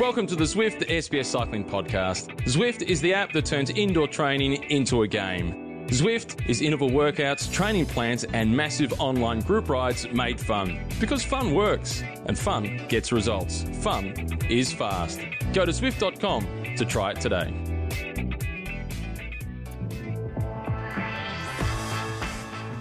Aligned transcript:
Welcome 0.00 0.26
to 0.28 0.34
the 0.34 0.44
Zwift 0.44 0.88
SBS 0.88 1.26
Cycling 1.26 1.62
Podcast. 1.62 2.34
Zwift 2.46 2.80
is 2.80 3.02
the 3.02 3.12
app 3.12 3.34
that 3.34 3.44
turns 3.44 3.68
indoor 3.68 4.08
training 4.08 4.62
into 4.70 5.02
a 5.02 5.06
game. 5.06 5.86
Zwift 5.88 6.48
is 6.48 6.62
interval 6.62 6.88
workouts, 6.88 7.52
training 7.52 7.84
plans, 7.84 8.24
and 8.24 8.50
massive 8.50 8.98
online 8.98 9.40
group 9.40 9.68
rides 9.68 10.10
made 10.10 10.40
fun. 10.40 10.80
Because 11.00 11.22
fun 11.22 11.52
works, 11.52 12.02
and 12.24 12.38
fun 12.38 12.80
gets 12.88 13.12
results. 13.12 13.64
Fun 13.82 14.14
is 14.48 14.72
fast. 14.72 15.20
Go 15.52 15.66
to 15.66 15.70
Zwift.com 15.70 16.76
to 16.76 16.84
try 16.86 17.10
it 17.10 17.20
today. 17.20 17.52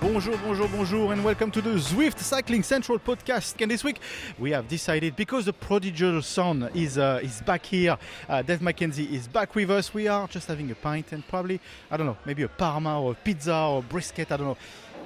Bonjour, 0.02 0.38
bonjour, 0.38 0.68
bonjour, 0.70 1.12
and 1.12 1.26
welcome 1.26 1.52
to 1.52 1.62
the 1.62 1.72
Zwift 1.72 2.20
Cycling 2.20 2.64
Central 2.64 2.98
podcast. 3.00 3.62
And 3.62 3.70
this 3.70 3.84
week 3.84 4.00
we 4.38 4.52
have 4.52 4.66
decided 4.66 5.18
because 5.18 5.44
the 5.44 5.52
prodigal 5.52 6.22
son 6.22 6.70
is 6.74 6.98
uh, 6.98 7.20
is 7.22 7.42
back 7.42 7.66
here, 7.66 7.98
uh, 8.30 8.42
Dave 8.42 8.60
McKenzie 8.60 9.12
is 9.12 9.28
back 9.28 9.54
with 9.56 9.70
us. 9.70 9.94
We 9.94 10.08
are 10.08 10.26
just 10.28 10.48
having 10.48 10.72
a 10.72 10.76
pint 10.76 11.12
and 11.12 11.28
probably 11.28 11.60
I 11.92 11.98
don't 11.98 12.06
know, 12.06 12.18
maybe 12.26 12.44
a 12.44 12.48
parma 12.48 13.02
or 13.02 13.12
a 13.12 13.16
pizza 13.16 13.54
or 13.54 13.80
a 13.80 13.82
brisket. 13.82 14.32
I 14.32 14.38
don't 14.38 14.48
know. 14.48 14.58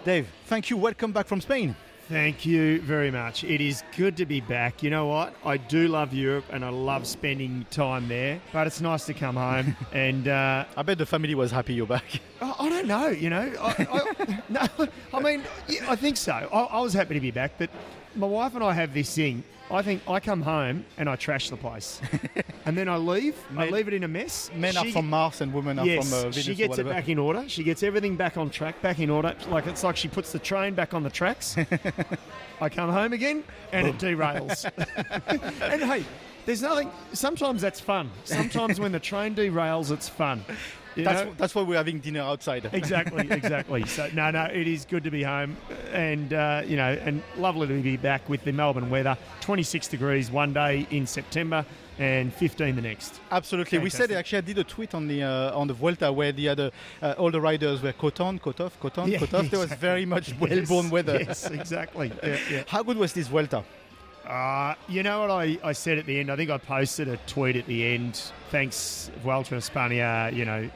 Dave, 0.05 0.27
thank 0.45 0.69
you. 0.69 0.77
Welcome 0.77 1.11
back 1.11 1.25
from 1.25 1.41
Spain. 1.41 1.75
Thank 2.09 2.45
you 2.45 2.81
very 2.81 3.09
much. 3.11 3.45
It 3.45 3.61
is 3.61 3.81
good 3.95 4.17
to 4.17 4.25
be 4.25 4.41
back. 4.41 4.83
You 4.83 4.89
know 4.89 5.05
what? 5.05 5.33
I 5.45 5.55
do 5.55 5.87
love 5.87 6.13
Europe 6.13 6.43
and 6.51 6.65
I 6.65 6.69
love 6.69 7.07
spending 7.07 7.65
time 7.71 8.09
there, 8.09 8.41
but 8.51 8.67
it's 8.67 8.81
nice 8.81 9.05
to 9.05 9.13
come 9.13 9.37
home. 9.37 9.75
and 9.93 10.27
uh, 10.27 10.65
I 10.75 10.81
bet 10.83 10.97
the 10.97 11.05
family 11.05 11.33
was 11.33 11.49
happy 11.49 11.73
you're 11.73 11.87
back. 11.87 12.03
I, 12.41 12.55
I 12.59 12.69
don't 12.69 12.87
know. 12.87 13.07
You 13.07 13.29
know, 13.29 13.53
I, 13.57 13.87
I, 13.89 14.41
no, 14.49 14.87
I 15.13 15.19
mean, 15.21 15.43
yeah, 15.69 15.85
I 15.89 15.95
think 15.95 16.17
so. 16.17 16.33
I, 16.33 16.63
I 16.63 16.81
was 16.81 16.93
happy 16.93 17.13
to 17.13 17.21
be 17.21 17.31
back, 17.31 17.53
but 17.57 17.69
my 18.15 18.27
wife 18.27 18.55
and 18.55 18.63
I 18.63 18.73
have 18.73 18.93
this 18.93 19.13
thing. 19.15 19.43
I 19.71 19.81
think 19.81 20.01
I 20.07 20.19
come 20.19 20.41
home 20.41 20.85
and 20.97 21.09
I 21.09 21.15
trash 21.15 21.49
the 21.49 21.55
place, 21.57 21.99
and 22.65 22.77
then 22.77 22.87
I 22.89 22.97
leave. 22.97 23.35
I 23.57 23.69
leave 23.69 23.87
it 23.87 23.93
in 23.93 24.03
a 24.03 24.07
mess. 24.07 24.51
Men 24.53 24.77
are 24.77 24.85
She- 24.85 24.91
from 24.91 25.09
Mars 25.09 25.41
and 25.41 25.53
women 25.53 25.79
are 25.79 25.85
Yes, 25.85 26.09
from 26.09 26.17
uh, 26.19 26.21
Venus 26.29 26.45
she 26.45 26.51
or 26.51 26.55
gets 26.55 26.65
it 26.65 26.69
whatever. 26.85 26.89
back 26.89 27.09
in 27.09 27.17
order. 27.17 27.45
She 27.47 27.63
gets 27.63 27.81
everything 27.81 28.15
back 28.15 28.37
on 28.37 28.49
track, 28.49 28.81
back 28.81 28.99
in 28.99 29.09
order. 29.09 29.35
Like 29.49 29.65
it's 29.65 29.83
like 29.83 29.97
she 29.97 30.09
puts 30.09 30.31
the 30.31 30.39
train 30.39 30.73
back 30.75 30.93
on 30.93 31.01
the 31.01 31.09
tracks. 31.09 31.55
I 32.61 32.69
come 32.69 32.89
home 32.91 33.13
again 33.13 33.43
and 33.71 33.87
it 33.87 33.97
derails. 33.97 34.69
and 35.61 35.81
hey, 35.83 36.03
there's 36.45 36.61
nothing. 36.61 36.91
Sometimes 37.13 37.61
that's 37.61 37.79
fun. 37.79 38.11
Sometimes 38.25 38.79
when 38.79 38.91
the 38.91 38.99
train 38.99 39.33
derails, 39.33 39.91
it's 39.91 40.09
fun. 40.09 40.43
You 40.95 41.03
That's, 41.05 41.25
know? 41.25 41.33
that's 41.37 41.55
why 41.55 41.63
we're 41.63 41.77
having 41.77 41.99
dinner 41.99 42.21
outside. 42.21 42.69
exactly, 42.71 43.27
exactly. 43.31 43.85
So 43.85 44.09
no, 44.13 44.29
no, 44.31 44.43
it 44.45 44.67
is 44.67 44.85
good 44.85 45.03
to 45.05 45.11
be 45.11 45.23
home, 45.23 45.57
and 45.91 46.33
uh, 46.33 46.61
you 46.65 46.77
know, 46.77 46.97
and 47.03 47.21
lovely 47.37 47.67
to 47.67 47.81
be 47.81 47.97
back 47.97 48.27
with 48.29 48.43
the 48.43 48.51
Melbourne 48.51 48.89
weather. 48.89 49.17
26 49.41 49.87
degrees 49.87 50.29
one 50.29 50.53
day 50.53 50.85
in 50.91 51.07
September, 51.07 51.65
and 51.99 52.33
15 52.33 52.75
the 52.75 52.81
next. 52.81 53.19
Absolutely. 53.31 53.79
We 53.79 53.89
said 53.89 54.11
actually 54.11 54.37
I 54.39 54.41
did 54.41 54.57
a 54.59 54.63
tweet 54.63 54.93
on 54.93 55.07
the 55.07 55.23
uh, 55.23 55.57
on 55.57 55.67
the 55.67 55.73
Vuelta 55.73 56.11
where 56.11 56.31
the 56.31 56.49
other 56.49 56.71
uh, 57.01 57.15
all 57.17 57.31
the 57.31 57.41
riders 57.41 57.81
were 57.81 57.93
coat 57.93 58.19
on, 58.19 58.39
coat 58.39 58.59
off, 58.61 58.79
coat 58.79 58.97
on, 58.97 59.09
Yeah, 59.09 59.23
off. 59.23 59.49
There 59.49 59.59
was 59.59 59.73
very 59.73 60.05
much 60.05 60.29
Melbourne 60.39 60.59
Yes, 60.85 60.91
weather. 60.91 61.19
Yes, 61.19 61.49
exactly. 61.49 62.11
Yeah, 62.23 62.37
yeah. 62.51 62.63
How 62.67 62.83
good 62.83 62.97
was 62.97 63.13
this 63.13 63.27
Vuelta? 63.27 63.63
Uh, 64.25 64.73
you 64.87 65.03
know 65.03 65.21
what 65.21 65.31
I, 65.31 65.57
I 65.63 65.73
said 65.73 65.97
at 65.97 66.05
the 66.05 66.17
end? 66.17 66.31
I 66.31 66.37
think 66.37 66.49
I 66.49 66.57
posted 66.57 67.09
a 67.09 67.17
tweet 67.27 67.57
at 67.57 67.65
the 67.65 67.85
end. 67.85 68.21
Thanks, 68.51 69.11
Vuelta 69.21 69.55
Espana. 69.55 70.31
You 70.33 70.45
know, 70.45 70.69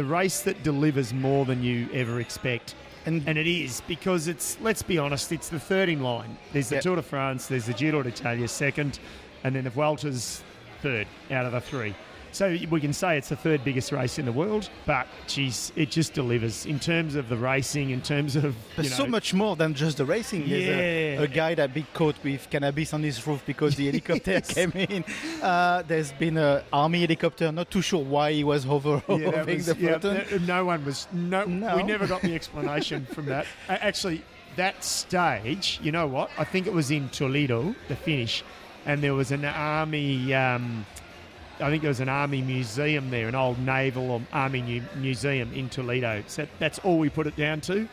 the 0.00 0.06
race 0.06 0.40
that 0.40 0.62
delivers 0.62 1.12
more 1.12 1.44
than 1.44 1.62
you 1.62 1.86
ever 1.92 2.20
expect. 2.20 2.74
And- 3.04 3.22
And, 3.26 3.36
it 3.36 3.46
is 3.46 3.82
because 3.86 4.28
it's, 4.28 4.56
let's 4.62 4.82
be 4.82 4.96
honest, 4.96 5.30
it's 5.30 5.50
the 5.50 5.60
third 5.60 5.90
in 5.90 6.02
line. 6.02 6.38
There's 6.54 6.70
the 6.70 6.76
Yep. 6.76 6.82
Tour 6.84 6.96
de 6.96 7.02
France, 7.02 7.48
there's 7.48 7.66
the 7.66 7.74
Giro 7.74 8.02
d'Italia 8.02 8.48
second, 8.48 8.98
and 9.44 9.54
then 9.54 9.64
the 9.64 9.70
Vuelta's 9.70 10.42
third 10.80 11.06
out 11.30 11.44
of 11.44 11.52
the 11.52 11.60
three. 11.60 11.94
So 12.32 12.56
we 12.70 12.80
can 12.80 12.92
say 12.92 13.18
it's 13.18 13.28
the 13.30 13.36
third 13.36 13.64
biggest 13.64 13.90
race 13.92 14.18
in 14.18 14.24
the 14.24 14.32
world, 14.32 14.70
but 14.86 15.06
geez, 15.26 15.72
it 15.74 15.90
just 15.90 16.12
delivers 16.14 16.64
in 16.64 16.78
terms 16.78 17.16
of 17.16 17.28
the 17.28 17.36
racing, 17.36 17.90
in 17.90 18.00
terms 18.02 18.36
of. 18.36 18.54
But 18.76 18.84
you 18.84 18.90
so 18.90 19.04
know, 19.04 19.10
much 19.10 19.34
more 19.34 19.56
than 19.56 19.74
just 19.74 19.96
the 19.96 20.04
racing. 20.04 20.48
There's 20.48 20.68
a, 20.68 21.14
Yeah. 21.16 21.22
a 21.22 21.26
guy 21.26 21.54
that 21.56 21.74
been 21.74 21.86
caught 21.92 22.14
with 22.22 22.48
cannabis 22.48 22.94
on 22.94 23.02
his 23.02 23.26
roof 23.26 23.42
because 23.46 23.74
the 23.74 23.86
helicopter 23.90 24.40
came 24.42 24.70
in. 24.72 25.04
Uh, 25.42 25.82
there's 25.86 26.12
been 26.12 26.36
an 26.36 26.62
army 26.72 27.00
helicopter. 27.00 27.50
Not 27.50 27.70
too 27.70 27.82
sure 27.82 28.04
why 28.04 28.32
he 28.32 28.44
was 28.44 28.64
over 28.76 29.02
Yeah, 29.08 29.30
hovering 29.32 29.56
was- 29.56 29.66
the 29.66 29.76
yeah, 30.30 30.38
no 30.46 30.64
one 30.66 30.84
was. 30.84 31.08
No, 31.12 31.44
No. 31.44 31.76
we 31.76 31.82
never 31.82 32.06
got 32.06 32.22
the 32.22 32.34
explanation 32.34 33.06
from 33.06 33.26
that. 33.26 33.46
Actually, 33.68 34.22
that 34.56 34.82
stage, 34.84 35.80
you 35.82 35.90
know 35.92 36.06
what? 36.06 36.30
I 36.38 36.44
think 36.44 36.66
it 36.66 36.72
was 36.72 36.90
in 36.90 37.08
Toledo, 37.08 37.74
the 37.88 37.96
finish, 37.96 38.44
and 38.86 39.02
there 39.02 39.14
was 39.14 39.32
an 39.32 39.44
army. 39.44 40.32
Um, 40.32 40.86
I 41.60 41.68
think 41.70 41.82
there 41.82 41.90
was 41.90 42.00
an 42.00 42.08
army 42.08 42.42
museum 42.42 43.10
there, 43.10 43.28
an 43.28 43.34
old 43.34 43.58
naval 43.58 44.10
or 44.10 44.22
army 44.32 44.62
mu- 44.62 45.00
museum 45.00 45.52
in 45.52 45.68
Toledo. 45.68 46.22
So 46.26 46.46
that's 46.58 46.78
all 46.80 46.98
we 46.98 47.08
put 47.10 47.26
it 47.26 47.36
down 47.36 47.60
to. 47.62 47.88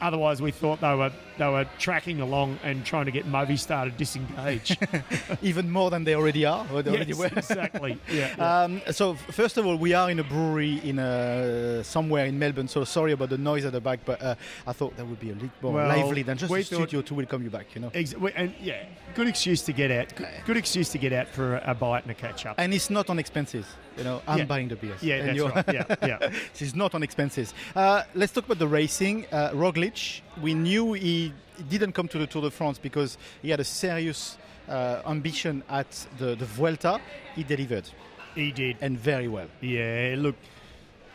Otherwise, 0.00 0.42
we 0.42 0.50
thought 0.50 0.80
they 0.80 0.94
were 0.94 1.10
they 1.38 1.46
were 1.48 1.66
tracking 1.78 2.20
along 2.20 2.58
and 2.62 2.84
trying 2.84 3.06
to 3.06 3.10
get 3.10 3.26
Movistar 3.26 3.84
to 3.84 3.90
disengage. 3.90 4.78
Even 5.42 5.70
more 5.70 5.90
than 5.90 6.04
they 6.04 6.14
already 6.14 6.44
are. 6.44 6.66
Or 6.72 6.82
they 6.82 6.90
already 6.92 7.14
were. 7.14 7.26
exactly. 7.36 7.98
Yeah. 8.10 8.34
yeah. 8.38 8.62
Um, 8.62 8.82
so 8.90 9.14
first 9.14 9.56
of 9.58 9.66
all, 9.66 9.76
we 9.76 9.94
are 9.94 10.10
in 10.10 10.18
a 10.20 10.24
brewery 10.24 10.80
in 10.84 10.98
uh, 10.98 11.82
somewhere 11.82 12.26
in 12.26 12.38
Melbourne. 12.38 12.68
So 12.68 12.84
sorry 12.84 13.12
about 13.12 13.30
the 13.30 13.38
noise 13.38 13.64
at 13.64 13.72
the 13.72 13.80
back, 13.80 14.00
but 14.04 14.22
uh, 14.22 14.34
I 14.66 14.72
thought 14.72 14.96
that 14.96 15.06
would 15.06 15.20
be 15.20 15.30
a 15.30 15.34
little 15.34 15.50
more 15.62 15.72
Well, 15.72 15.88
lively 15.88 16.22
than 16.22 16.38
just 16.38 16.52
a 16.52 16.62
studio 16.62 17.02
to 17.02 17.14
welcome 17.14 17.42
you 17.42 17.50
back. 17.50 17.74
You 17.74 17.80
know. 17.82 17.90
Ex- 17.94 18.14
and 18.36 18.54
yeah, 18.60 18.86
good 19.14 19.28
excuse 19.28 19.62
to 19.62 19.72
get 19.72 19.90
out. 19.90 20.14
Good, 20.14 20.28
good 20.46 20.56
excuse 20.56 20.88
to 20.90 20.98
get 20.98 21.12
out 21.12 21.28
for 21.28 21.56
a, 21.56 21.70
a 21.70 21.74
bite 21.74 22.02
and 22.02 22.10
a 22.10 22.14
catch 22.14 22.46
up. 22.46 22.54
And 22.58 22.72
it's 22.72 22.90
not 22.90 23.10
on 23.10 23.18
expenses. 23.18 23.66
You 23.96 24.02
know, 24.04 24.22
I'm 24.26 24.38
Yeah. 24.38 24.44
buying 24.44 24.68
the 24.68 24.76
beers. 24.76 25.00
Yeah, 25.02 25.16
And 25.16 25.38
that's 25.38 25.54
right. 25.54 25.74
Yeah, 25.74 26.18
yeah. 26.20 26.30
It's 26.58 26.74
not 26.74 26.94
on 26.94 27.02
expenses. 27.04 27.54
Uh, 27.76 28.02
let's 28.14 28.32
talk 28.32 28.44
about 28.44 28.58
the 28.58 28.66
racing. 28.66 29.26
Uh, 29.30 29.50
Roglic, 29.50 30.20
we 30.40 30.54
knew 30.54 30.92
he, 30.92 31.32
didn't 31.68 31.92
come 31.92 32.08
to 32.08 32.18
the 32.18 32.26
Tour 32.26 32.42
de 32.42 32.50
France 32.50 32.78
because 32.78 33.16
he 33.40 33.50
had 33.50 33.60
a 33.60 33.64
serious 33.64 34.36
uh, 34.68 35.02
ambition 35.06 35.62
at 35.68 36.06
the, 36.18 36.34
the 36.34 36.44
Vuelta. 36.46 37.00
He 37.36 37.44
delivered, 37.44 37.88
He 38.34 38.50
did. 38.50 38.76
and 38.80 38.98
very 38.98 39.28
well. 39.28 39.46
Yeah, 39.60 40.16
look, 40.18 40.34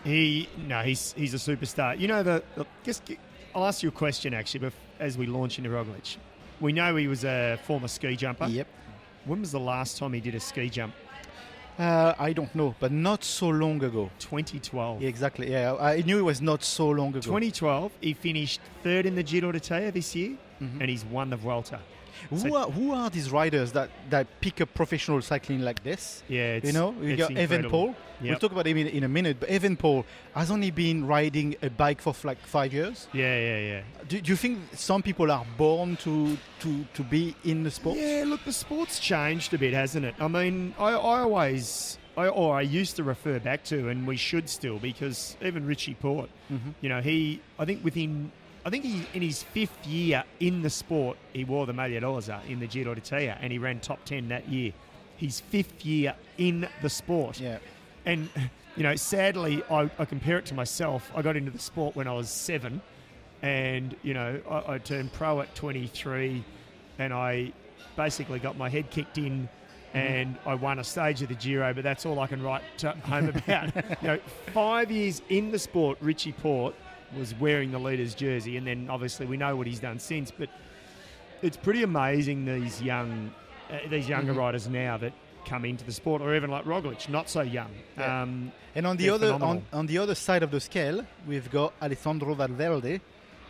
he 0.03 0.47
no, 0.65 0.81
he's 0.81 1.13
he's 1.13 1.33
a 1.33 1.37
superstar. 1.37 1.99
You 1.99 2.07
know 2.07 2.23
the. 2.23 2.43
the 2.55 2.65
just, 2.83 3.03
I'll 3.53 3.65
ask 3.65 3.83
you 3.83 3.89
a 3.89 3.91
question 3.91 4.33
actually, 4.33 4.71
as 4.99 5.17
we 5.17 5.25
launch 5.25 5.57
into 5.57 5.71
Roglic. 5.71 6.17
We 6.61 6.71
know 6.71 6.95
he 6.95 7.07
was 7.07 7.25
a 7.25 7.59
former 7.63 7.87
ski 7.87 8.15
jumper. 8.15 8.47
Yep. 8.47 8.67
When 9.25 9.41
was 9.41 9.51
the 9.51 9.59
last 9.59 9.97
time 9.97 10.13
he 10.13 10.21
did 10.21 10.35
a 10.35 10.39
ski 10.39 10.69
jump? 10.69 10.93
Uh, 11.79 12.13
I 12.19 12.33
don't 12.33 12.53
know, 12.53 12.75
but 12.79 12.91
not 12.91 13.23
so 13.23 13.47
long 13.47 13.81
ago. 13.81 14.09
2012. 14.19 15.01
Yeah, 15.01 15.07
exactly. 15.07 15.49
Yeah, 15.49 15.75
I 15.75 16.01
knew 16.01 16.19
it 16.19 16.23
was 16.23 16.41
not 16.41 16.61
so 16.61 16.89
long 16.89 17.09
ago. 17.09 17.21
2012, 17.21 17.91
he 18.01 18.13
finished 18.13 18.59
third 18.83 19.05
in 19.05 19.15
the 19.15 19.23
Giro 19.23 19.51
d'Italia 19.53 19.89
this 19.91 20.13
year, 20.13 20.35
and 20.59 20.89
he's 20.89 21.05
won 21.05 21.29
the 21.29 21.37
Vuelta. 21.37 21.79
Who 22.29 22.37
So- 22.37 22.55
are 22.55 22.69
who 22.69 22.93
are 22.93 23.09
these 23.09 23.31
riders 23.31 23.71
that, 23.73 23.89
that 24.09 24.27
pick 24.41 24.61
up 24.61 24.73
professional 24.73 25.21
cycling 25.21 25.61
like 25.61 25.83
this? 25.83 26.23
Yeah, 26.27 26.55
it's, 26.55 26.67
you 26.67 26.73
know, 26.73 26.89
we 26.89 27.13
it's 27.13 27.21
got 27.21 27.37
Evan. 27.37 27.69
Paul. 27.69 27.95
We'll 28.21 28.37
talk 28.37 28.51
about 28.51 28.67
him 28.67 28.77
in, 28.77 28.87
in 28.87 29.03
a 29.05 29.07
minute. 29.07 29.39
But 29.39 29.47
Evenepoel 29.47 30.03
has 30.35 30.51
only 30.51 30.71
been 30.71 31.07
riding 31.07 31.55
a 31.61 31.69
bike 31.69 32.01
for 32.01 32.13
like 32.25 32.39
five 32.45 32.73
years. 32.73 33.07
Yeah, 33.13 33.39
yeah, 33.39 33.59
yeah. 33.59 33.81
Do, 34.09 34.19
do 34.19 34.31
you 34.31 34.35
think 34.35 34.59
some 34.73 35.01
people 35.01 35.31
are 35.31 35.45
born 35.57 35.95
to 35.97 36.37
to, 36.59 36.85
to 36.95 37.03
be 37.03 37.33
in 37.45 37.63
the 37.63 37.71
sport? 37.71 37.97
Yeah, 37.97 38.25
look, 38.27 38.43
the 38.43 38.51
sport's 38.51 38.99
changed 38.99 39.53
a 39.53 39.57
bit, 39.57 39.73
hasn't 39.73 40.05
it? 40.05 40.15
I 40.19 40.27
mean, 40.27 40.75
I, 40.77 40.89
I 40.89 41.21
always, 41.21 41.97
I, 42.17 42.27
or 42.27 42.55
I 42.55 42.61
used 42.61 42.97
to 42.97 43.03
refer 43.03 43.39
back 43.39 43.63
to, 43.65 43.87
and 43.87 44.05
we 44.05 44.17
should 44.17 44.49
still, 44.49 44.79
because 44.79 45.37
even 45.41 45.65
Richie 45.65 45.93
Porte, 45.93 46.29
mm-hmm. 46.51 46.71
you 46.81 46.89
know, 46.89 46.99
he, 46.99 47.41
I 47.57 47.63
think 47.63 47.85
within, 47.85 48.33
I 48.65 48.69
think 48.69 48.83
he, 48.83 49.05
in 49.13 49.21
his 49.21 49.41
fifth 49.41 49.87
year 49.87 50.23
in 50.39 50.61
the 50.61 50.69
sport, 50.69 51.17
he 51.33 51.43
wore 51.43 51.65
the 51.65 51.73
Maglia 51.73 52.01
Rosa 52.01 52.41
in 52.47 52.59
the 52.59 52.67
Giro 52.67 52.93
d'Italia, 52.93 53.37
and 53.41 53.51
he 53.51 53.57
ran 53.57 53.79
top 53.79 54.03
10 54.05 54.27
that 54.29 54.49
year. 54.49 54.73
His 55.17 55.39
fifth 55.39 55.85
year 55.85 56.15
in 56.37 56.67
the 56.81 56.89
sport. 56.89 57.39
Yeah. 57.39 57.59
And, 58.05 58.29
you 58.75 58.83
know, 58.83 58.95
sadly, 58.95 59.63
I, 59.71 59.89
I 59.97 60.05
compare 60.05 60.37
it 60.37 60.45
to 60.47 60.53
myself. 60.53 61.09
I 61.15 61.21
got 61.21 61.37
into 61.37 61.51
the 61.51 61.59
sport 61.59 61.95
when 61.95 62.07
I 62.07 62.13
was 62.13 62.29
seven, 62.29 62.81
and, 63.41 63.95
you 64.03 64.13
know, 64.13 64.41
I, 64.49 64.73
I 64.73 64.77
turned 64.77 65.13
pro 65.13 65.39
at 65.41 65.55
23, 65.55 66.43
and 66.97 67.13
I 67.13 67.53
basically 67.95 68.39
got 68.39 68.57
my 68.57 68.69
head 68.69 68.89
kicked 68.89 69.17
in. 69.17 69.47
Mm-hmm. 69.89 69.97
And 69.97 70.37
I 70.45 70.53
won 70.53 70.77
a 70.77 70.83
stage 70.83 71.23
of 71.23 71.29
the 71.29 71.33
Giro, 71.33 71.73
but 71.73 71.83
that's 71.83 72.05
all 72.05 72.19
I 72.19 72.27
can 72.27 72.43
write 72.43 72.61
to 72.77 72.91
home 72.91 73.29
about. 73.29 73.75
you 74.03 74.07
know, 74.07 74.19
five 74.53 74.91
years 74.91 75.23
in 75.29 75.49
the 75.49 75.57
sport, 75.57 75.97
Richie 75.99 76.33
Porte 76.33 76.75
was 77.17 77.33
wearing 77.35 77.71
the 77.71 77.79
leader's 77.79 78.13
jersey, 78.15 78.57
and 78.57 78.65
then 78.67 78.87
obviously 78.89 79.25
we 79.25 79.37
know 79.37 79.55
what 79.55 79.67
he's 79.67 79.79
done 79.79 79.99
since. 79.99 80.31
But 80.31 80.49
it's 81.41 81.57
pretty 81.57 81.83
amazing 81.83 82.45
these 82.45 82.81
young, 82.81 83.31
uh, 83.71 83.77
these 83.89 84.07
younger 84.09 84.31
Mm-hmm. 84.31 84.39
riders 84.39 84.67
now 84.67 84.97
that 84.97 85.13
come 85.45 85.65
into 85.65 85.83
the 85.85 85.91
sport, 85.91 86.21
or 86.21 86.35
even 86.35 86.49
like 86.51 86.65
Roglic, 86.65 87.07
not 87.09 87.29
so 87.29 87.41
young. 87.41 87.71
Yeah. 87.97 88.21
Um, 88.23 88.51
And 88.75 88.85
on 88.85 88.97
the 88.97 89.09
other 89.09 89.33
on, 89.33 89.63
on 89.73 89.85
the 89.87 89.97
other 89.97 90.15
side 90.15 90.43
of 90.43 90.51
the 90.51 90.59
scale, 90.59 91.05
we've 91.27 91.49
got 91.49 91.73
Alejandro 91.81 92.33
Valverde. 92.35 92.99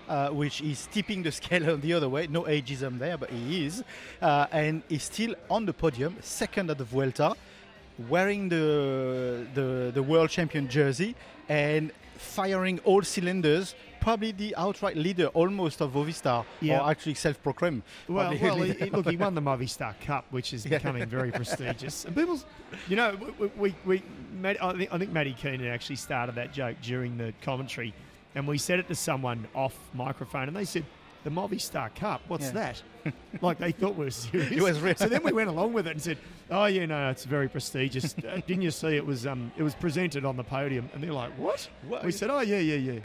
uh, 0.08 0.30
which 0.30 0.60
is 0.62 0.88
tipping 0.92 1.22
the 1.24 1.32
scale 1.32 1.78
the 1.88 1.94
other 1.94 2.10
way. 2.10 2.26
No 2.28 2.44
ageism 2.44 2.98
there, 2.98 3.16
but 3.18 3.30
he 3.30 3.66
is. 3.66 3.84
Uh, 4.22 4.48
and 4.52 4.82
he's 4.90 5.04
still 5.04 5.36
on 5.52 5.66
the 5.68 5.74
podium, 5.74 6.16
second 6.22 6.70
at 6.72 6.78
the 6.80 6.84
Vuelta, 6.84 7.36
wearing 8.08 8.50
the, 8.50 9.46
the, 9.54 9.92
the 9.94 10.02
world 10.02 10.30
champion 10.32 10.68
jersey 10.68 11.16
and 11.48 11.92
firing 12.20 12.80
all 12.84 13.02
cylinders. 13.02 13.76
Probably 14.02 14.32
the 14.32 14.56
outright 14.56 14.96
leader 14.96 15.28
almost 15.28 15.82
of 15.82 15.92
Movistar, 15.94 16.46
Yeah. 16.62 16.80
or 16.80 16.90
actually 16.90 17.16
self 17.16 17.42
proclaimed. 17.44 17.84
Well, 18.08 18.30
well 18.42 18.56
he, 18.62 18.72
he- 18.74 18.90
look, 18.90 19.08
he 19.08 19.18
won 19.18 19.36
the 19.36 19.42
Movistar 19.42 20.00
Cup, 20.02 20.26
which 20.32 20.54
is 20.54 20.66
Yeah. 20.66 20.78
becoming 20.78 21.06
very 21.08 21.32
prestigious. 21.32 22.06
And 22.10 22.16
people's, 22.16 22.46
you 22.88 22.96
know, 22.96 23.18
we, 23.38 23.48
we, 23.58 23.76
we 23.86 24.04
Matt, 24.40 24.64
I 24.64 24.74
think, 24.74 24.94
I 24.94 24.98
think 24.98 25.12
Matty 25.12 25.34
Keenan 25.34 25.68
actually 25.68 25.98
started 25.98 26.36
that 26.36 26.54
joke 26.54 26.78
during 26.82 27.18
the 27.18 27.34
commentary, 27.42 27.94
and 28.36 28.48
we 28.48 28.58
said 28.58 28.80
it 28.80 28.88
to 28.88 28.96
someone 28.96 29.48
off 29.54 29.76
microphone, 29.94 30.48
and 30.48 30.56
they 30.56 30.66
said, 30.66 30.86
"The 31.24 31.30
Movistar 31.30 31.94
Cup, 31.96 32.22
what's 32.28 32.46
Yeah. 32.48 32.52
that?" 33.04 33.14
like 33.42 33.58
they 33.60 33.72
thought 33.72 33.96
we 33.96 34.06
were 34.06 34.12
serious. 34.12 34.52
It 34.52 34.62
was 34.62 34.80
real. 34.80 34.96
So 34.96 35.08
then 35.08 35.24
we 35.24 35.32
went 35.32 35.50
along 35.50 35.74
with 35.74 35.88
it 35.88 35.92
and 35.92 36.02
said, 36.02 36.18
"Oh 36.52 36.66
yeah, 36.66 36.86
no, 36.86 37.10
it's 37.10 37.26
very 37.26 37.48
prestigious. 37.50 38.16
Uh, 38.28 38.36
Didn't 38.48 38.62
you 38.62 38.72
see 38.72 38.96
it 38.96 39.06
was 39.06 39.26
um, 39.28 39.52
it 39.58 39.64
was 39.64 39.74
presented 39.76 40.26
on 40.26 40.36
the 40.38 40.44
podium?" 40.44 40.90
And 40.94 41.04
they're 41.04 41.14
like, 41.14 41.32
"What?" 41.38 41.70
What? 41.88 42.04
We 42.04 42.12
said, 42.12 42.30
"Oh 42.30 42.42
yeah, 42.42 42.60
yeah, 42.60 42.76
yeah." 42.94 43.00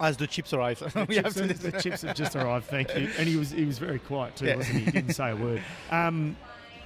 As 0.00 0.16
the 0.16 0.26
chips 0.26 0.52
arrive, 0.52 0.80
The 0.80 1.06
chips, 1.22 1.38
have, 1.38 1.58
the 1.72 1.80
chips 1.80 2.02
have 2.02 2.16
just 2.16 2.34
arrived. 2.34 2.66
Thank 2.66 2.94
you. 2.96 3.08
And 3.16 3.28
he 3.28 3.36
was 3.36 3.50
he 3.50 3.64
was 3.64 3.78
very 3.78 3.98
quiet 4.00 4.36
too, 4.36 4.46
Yeah. 4.46 4.56
wasn't 4.56 4.78
he? 4.78 4.84
He 4.86 4.90
didn't 4.90 5.14
say 5.14 5.30
a 5.30 5.36
word. 5.36 5.62
Um, 5.90 6.36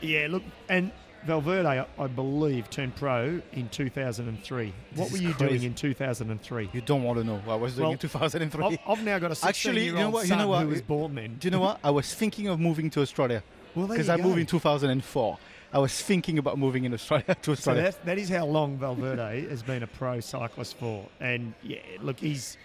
yeah, 0.00 0.26
look, 0.30 0.42
and 0.68 0.92
Valverde, 1.28 1.86
I, 1.98 2.06
believe, 2.08 2.68
turned 2.70 2.96
pro 2.96 3.40
in 3.52 3.68
2003. 3.68 4.72
What 4.94 5.04
This 5.04 5.12
were 5.12 5.16
is 5.18 5.22
you 5.22 5.34
doing 5.34 5.62
in 5.62 5.74
2003? 5.74 6.70
You 6.72 6.80
don't 6.80 7.02
want 7.04 7.18
to 7.18 7.24
know 7.24 7.36
what 7.44 7.52
I 7.52 7.56
was 7.56 7.74
doing 7.74 7.84
Well, 7.84 7.92
in 7.92 7.98
2003. 7.98 8.64
I've, 8.64 8.78
I've 8.86 9.04
now 9.04 9.18
got 9.18 9.30
a 9.30 9.34
16 9.34 9.48
Actually, 9.48 9.84
year 9.84 9.92
you 9.92 9.98
know 9.98 10.04
old 10.06 10.14
what- 10.14 10.28
you 10.28 10.36
know 10.36 10.48
what? 10.48 10.62
who 10.62 10.68
was 10.68 10.82
born 10.82 11.14
then. 11.14 11.36
Do 11.38 11.46
you 11.46 11.50
know 11.52 11.60
what? 11.60 11.78
I 11.84 11.90
was 11.90 12.12
thinking 12.14 12.48
of 12.48 12.58
moving 12.58 12.90
to 12.90 13.00
Australia 13.02 13.42
because 13.76 14.08
I 14.08 14.16
go. 14.16 14.24
moved 14.24 14.38
in 14.40 14.46
2004. 14.46 15.38
I 15.70 15.78
was 15.78 16.00
thinking 16.02 16.38
about 16.38 16.58
moving 16.58 16.84
in 16.84 16.94
Australia 16.94 17.34
to 17.42 17.44
So 17.44 17.52
Australia. 17.52 17.82
that, 17.82 18.04
that 18.06 18.18
is 18.18 18.30
how 18.30 18.46
long 18.46 18.78
Valverde 18.78 19.46
has 19.50 19.62
been 19.62 19.82
a 19.82 19.86
pro 19.86 20.20
cyclist 20.20 20.78
for. 20.78 21.06
And 21.20 21.52
yeah, 21.62 21.78
look, 22.00 22.18
he's 22.20 22.56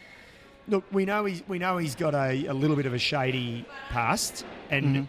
look. 0.70 0.86
We 0.92 1.04
know 1.04 1.26
he's 1.26 1.44
we 1.50 1.60
know 1.60 1.78
he's 1.78 1.96
got 1.96 2.16
a, 2.16 2.46
a 2.48 2.54
little 2.54 2.78
bit 2.78 2.86
of 2.86 2.94
a 2.94 3.00
shady 3.00 3.66
past, 3.90 4.46
and 4.70 4.96
Mhm. 4.96 5.08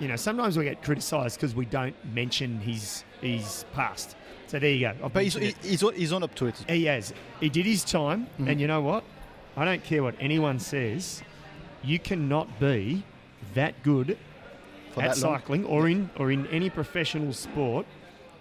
You 0.00 0.08
know 0.08 0.16
sometimes 0.16 0.56
we 0.56 0.64
get 0.64 0.82
criticised 0.82 1.36
because 1.36 1.54
we 1.54 1.64
don't 1.66 1.94
mention 2.14 2.60
his 2.60 3.04
his 3.20 3.64
past. 3.74 4.16
So 4.48 4.58
there 4.58 4.70
you 4.70 4.80
go. 4.88 4.94
I've 5.06 5.12
but 5.12 5.24
he's, 5.24 5.34
he's, 5.34 5.82
on, 5.82 5.94
he's 5.94 6.12
on 6.12 6.22
up 6.22 6.34
to 6.36 6.46
it. 6.46 6.54
he 6.68 6.84
has. 6.84 7.12
He 7.40 7.48
did 7.48 7.66
his 7.66 7.82
time, 7.82 8.28
Mhm. 8.38 8.48
and 8.50 8.60
you 8.60 8.66
know 8.68 8.80
what? 8.80 9.02
I 9.56 9.64
don't 9.64 9.82
care 9.82 10.02
what 10.04 10.14
anyone 10.20 10.60
says. 10.60 11.22
You 11.82 11.98
cannot 11.98 12.60
be 12.60 13.02
that 13.54 13.82
good 13.82 14.16
For 14.92 15.02
at 15.02 15.08
that 15.10 15.16
cycling 15.16 15.64
or 15.64 15.88
in 15.88 16.10
or 16.16 16.30
in 16.30 16.46
any 16.48 16.70
professional 16.70 17.32
sport, 17.32 17.86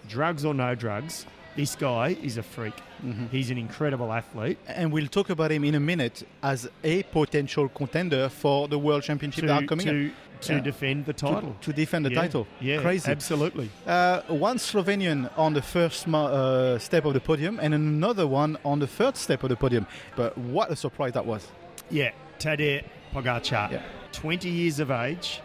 drugs 0.07 0.45
or 0.45 0.53
no 0.53 0.75
drugs. 0.75 1.25
This 1.55 1.73
guy 1.75 2.17
is 2.21 2.37
a 2.37 2.43
freak. 2.43 2.73
Mhm. 3.03 3.29
He's 3.31 3.49
an 3.49 3.57
incredible 3.57 4.11
athlete. 4.11 4.57
And 4.67 4.91
we'll 4.91 5.07
talk 5.07 5.29
about 5.29 5.51
him 5.51 5.63
in 5.63 5.73
a 5.73 5.79
minute 5.79 6.27
as 6.43 6.69
a 6.83 7.03
potential 7.03 7.69
contender 7.69 8.27
for 8.29 8.67
the 8.67 8.77
World 8.77 9.03
Championship 9.03 9.43
To, 9.43 9.47
that 9.47 9.63
are 9.63 9.65
coming 9.65 9.87
up. 10.09 10.11
To, 10.47 10.53
to 10.55 10.61
defend 10.61 11.05
the 11.05 11.13
title. 11.13 11.55
To, 11.61 11.73
defend 11.73 12.05
the 12.05 12.09
title. 12.09 12.47
Yeah, 12.61 12.81
Crazy. 12.81 13.11
absolutely. 13.11 13.69
Uh, 13.85 14.21
one 14.27 14.57
Slovenian 14.57 15.29
on 15.37 15.53
the 15.53 15.61
first 15.61 16.07
uh, 16.07 16.77
step 16.79 17.05
of 17.05 17.13
the 17.13 17.19
podium 17.19 17.59
and 17.61 17.73
another 17.73 18.27
one 18.27 18.57
on 18.63 18.79
the 18.79 18.87
third 18.87 19.17
step 19.17 19.43
of 19.43 19.49
the 19.49 19.55
podium. 19.55 19.85
But 20.15 20.37
what 20.37 20.71
a 20.71 20.75
surprise 20.75 21.13
that 21.13 21.25
was. 21.25 21.47
Yeah, 21.89 22.11
Tadej 22.39 22.83
Pogacar, 23.13 23.71
Yeah. 23.71 23.81
20 24.11 24.49
years 24.49 24.79
of 24.79 24.91
age. 24.91 25.41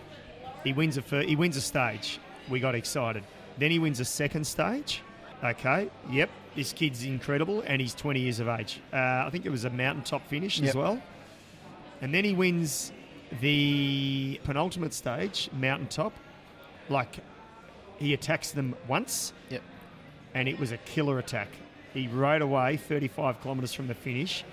He 0.64 0.72
wins 0.72 0.96
a 0.96 1.02
fir- 1.02 1.22
he 1.22 1.36
wins 1.36 1.56
a 1.56 1.60
stage. 1.60 2.18
We 2.48 2.60
got 2.60 2.74
excited. 2.74 3.24
Then 3.58 3.70
he 3.70 3.78
wins 3.78 4.00
a 4.00 4.04
second 4.04 4.44
stage. 4.46 5.02
Okay, 5.42 5.88
yep, 6.10 6.28
this 6.54 6.72
kid's 6.74 7.02
incredible, 7.04 7.62
and 7.66 7.80
he's 7.80 7.94
20 7.94 8.20
years 8.20 8.40
of 8.40 8.48
age. 8.48 8.80
Uh, 8.92 8.96
I 9.26 9.28
think 9.30 9.46
it 9.46 9.50
was 9.50 9.64
a 9.64 9.70
mountaintop 9.70 10.26
finish 10.28 10.58
Yep. 10.60 10.68
as 10.68 10.74
well. 10.74 11.02
And 12.02 12.12
then 12.14 12.24
he 12.24 12.32
wins 12.34 12.92
the 13.40 14.40
penultimate 14.44 14.94
stage, 14.94 15.48
mountaintop. 15.52 16.12
Like 16.88 17.18
he 17.98 18.14
attacks 18.14 18.50
them 18.50 18.74
once, 18.88 19.32
Yep. 19.50 19.62
and 20.34 20.48
it 20.48 20.58
was 20.58 20.72
a 20.72 20.76
killer 20.78 21.18
attack. 21.18 21.48
He 21.94 22.08
rode 22.08 22.42
away 22.42 22.76
35 22.76 23.40
kilometres 23.42 23.72
from 23.74 23.86
the 23.86 23.94
finish 23.94 24.44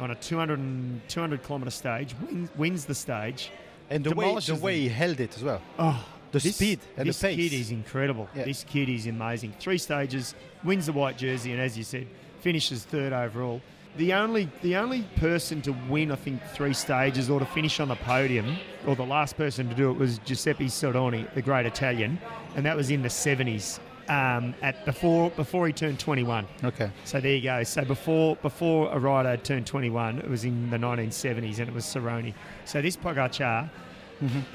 on 0.00 0.10
a 0.10 0.14
200, 0.16 1.08
200 1.08 1.42
kilometre 1.44 1.70
stage, 1.70 2.14
wins, 2.20 2.50
wins 2.56 2.84
the 2.86 2.94
stage. 2.94 3.50
And 3.90 4.02
the 4.02 4.14
way, 4.14 4.34
the 4.40 4.54
way 4.56 4.80
he 4.80 4.88
held 4.88 5.20
it 5.20 5.36
as 5.36 5.42
well. 5.44 5.60
Oh, 5.78 6.04
The 6.32 6.40
speed 6.40 6.80
and 6.96 7.02
the 7.06 7.10
this 7.10 7.20
pace. 7.22 7.36
kid 7.36 7.52
is 7.52 7.70
incredible. 7.70 8.28
This 8.34 8.64
kid 8.64 8.88
is 8.88 9.06
amazing. 9.06 9.54
Three 9.60 9.78
stages, 9.78 10.34
wins 10.64 10.86
the 10.86 10.92
white 10.92 11.16
jersey, 11.18 11.52
and 11.52 11.60
as 11.60 11.76
you 11.78 11.84
said, 11.84 12.08
finishes 12.40 12.82
third 12.84 13.12
overall. 13.12 13.60
The 13.96 14.12
only 14.12 14.48
the 14.62 14.76
only 14.76 15.02
person 15.16 15.62
to 15.62 15.72
win, 15.88 16.10
I 16.10 16.16
think, 16.16 16.42
three 16.52 16.74
stages 16.74 17.30
or 17.30 17.38
to 17.38 17.46
finish 17.46 17.78
on 17.78 17.88
the 17.88 17.96
podium, 17.96 18.56
or 18.86 18.96
the 18.96 19.06
last 19.06 19.36
person 19.36 19.68
to 19.68 19.74
do 19.74 19.90
it 19.90 19.96
was 19.96 20.18
Giuseppe 20.18 20.66
Saronni, 20.66 21.32
the 21.34 21.42
great 21.42 21.64
Italian, 21.64 22.18
and 22.56 22.66
that 22.66 22.76
was 22.76 22.90
in 22.90 23.02
the 23.02 23.10
seventies. 23.10 23.78
Um, 24.06 24.54
at 24.60 24.84
before 24.84 25.30
before 25.30 25.66
he 25.66 25.72
turned 25.72 26.00
twenty 26.00 26.24
one. 26.24 26.46
Okay. 26.62 26.90
So 27.04 27.20
there 27.20 27.36
you 27.36 27.42
go. 27.42 27.62
So 27.62 27.84
before 27.84 28.36
before 28.36 28.92
a 28.92 28.98
rider 28.98 29.40
turned 29.42 29.66
21, 29.66 30.18
it 30.18 30.28
was 30.28 30.44
in 30.44 30.68
the 30.70 30.76
1970s, 30.76 31.58
and 31.58 31.68
it 31.68 31.74
was 31.74 31.84
Saronni. 31.84 32.34
So 32.66 32.82
this 32.82 32.96
Pogacar, 32.98 33.70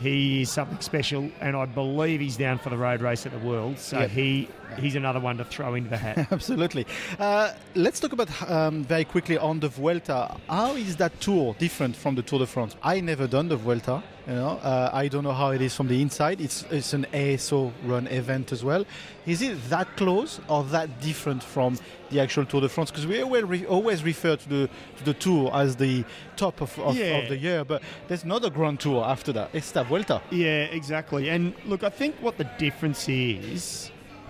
he 0.01 0.41
is 0.41 0.49
something 0.51 0.79
special, 0.81 1.29
and 1.41 1.55
I 1.55 1.65
believe 1.65 2.19
he's 2.19 2.37
down 2.37 2.57
for 2.59 2.69
the 2.69 2.77
road 2.77 3.01
race 3.01 3.25
at 3.25 3.31
the 3.31 3.39
World. 3.39 3.77
So 3.79 3.99
Yep. 3.99 4.09
he 4.11 4.47
he's 4.77 4.95
another 4.95 5.19
one 5.19 5.37
to 5.37 5.45
throw 5.45 5.73
into 5.75 5.89
the 5.89 5.97
hat. 5.97 6.27
Absolutely. 6.31 6.85
Uh, 7.19 7.51
let's 7.75 7.99
talk 7.99 8.13
about 8.13 8.29
um, 8.49 8.83
very 8.83 9.03
quickly 9.05 9.37
on 9.37 9.59
the 9.59 9.67
Vuelta. 9.69 10.35
How 10.47 10.75
is 10.75 10.95
that 10.97 11.19
tour 11.19 11.55
different 11.59 11.95
from 11.95 12.15
the 12.15 12.21
Tour 12.21 12.39
de 12.39 12.45
France? 12.45 12.75
I 12.83 12.99
never 13.01 13.27
done 13.27 13.49
the 13.49 13.57
Vuelta. 13.57 14.03
You 14.27 14.35
know, 14.35 14.59
uh, 14.61 14.91
I 14.93 15.07
don't 15.07 15.23
know 15.23 15.33
how 15.33 15.49
it 15.51 15.61
is 15.61 15.73
from 15.75 15.87
the 15.87 16.01
inside. 16.01 16.39
It's 16.39 16.63
it's 16.69 16.93
an 16.93 17.07
ASO 17.13 17.71
run 17.83 18.05
event 18.07 18.51
as 18.51 18.63
well. 18.63 18.85
Is 19.25 19.41
it 19.41 19.57
that 19.69 19.97
close 19.97 20.39
or 20.47 20.63
that 20.65 21.01
different 21.01 21.41
from 21.43 21.77
the 22.11 22.19
actual 22.19 22.45
Tour 22.45 22.61
de 22.61 22.69
France? 22.69 22.91
Because 22.91 23.07
we 23.07 23.21
always, 23.23 23.43
re- 23.43 23.65
always 23.65 24.03
refer 24.03 24.35
to 24.35 24.49
the 24.49 24.69
to 24.97 25.03
the 25.03 25.13
Tour 25.15 25.49
as 25.53 25.77
the 25.77 26.03
top 26.35 26.61
of, 26.61 26.77
of, 26.79 26.95
Yeah. 26.95 27.17
of 27.17 27.29
the 27.29 27.37
year, 27.37 27.63
but 27.65 27.81
there's 28.07 28.23
not 28.25 28.45
a 28.45 28.49
Grand 28.51 28.79
Tour 28.79 29.03
after 29.03 29.31
that. 29.33 29.49
It's 29.53 29.71
the 29.71 29.83
Vuelta. 29.83 30.21
yeah, 30.29 30.65
exactly. 30.65 31.29
And 31.29 31.53
look, 31.65 31.83
I 31.83 31.89
think 31.89 32.15
what 32.21 32.37
the 32.37 32.47
difference 32.59 33.09
is, 33.09 33.89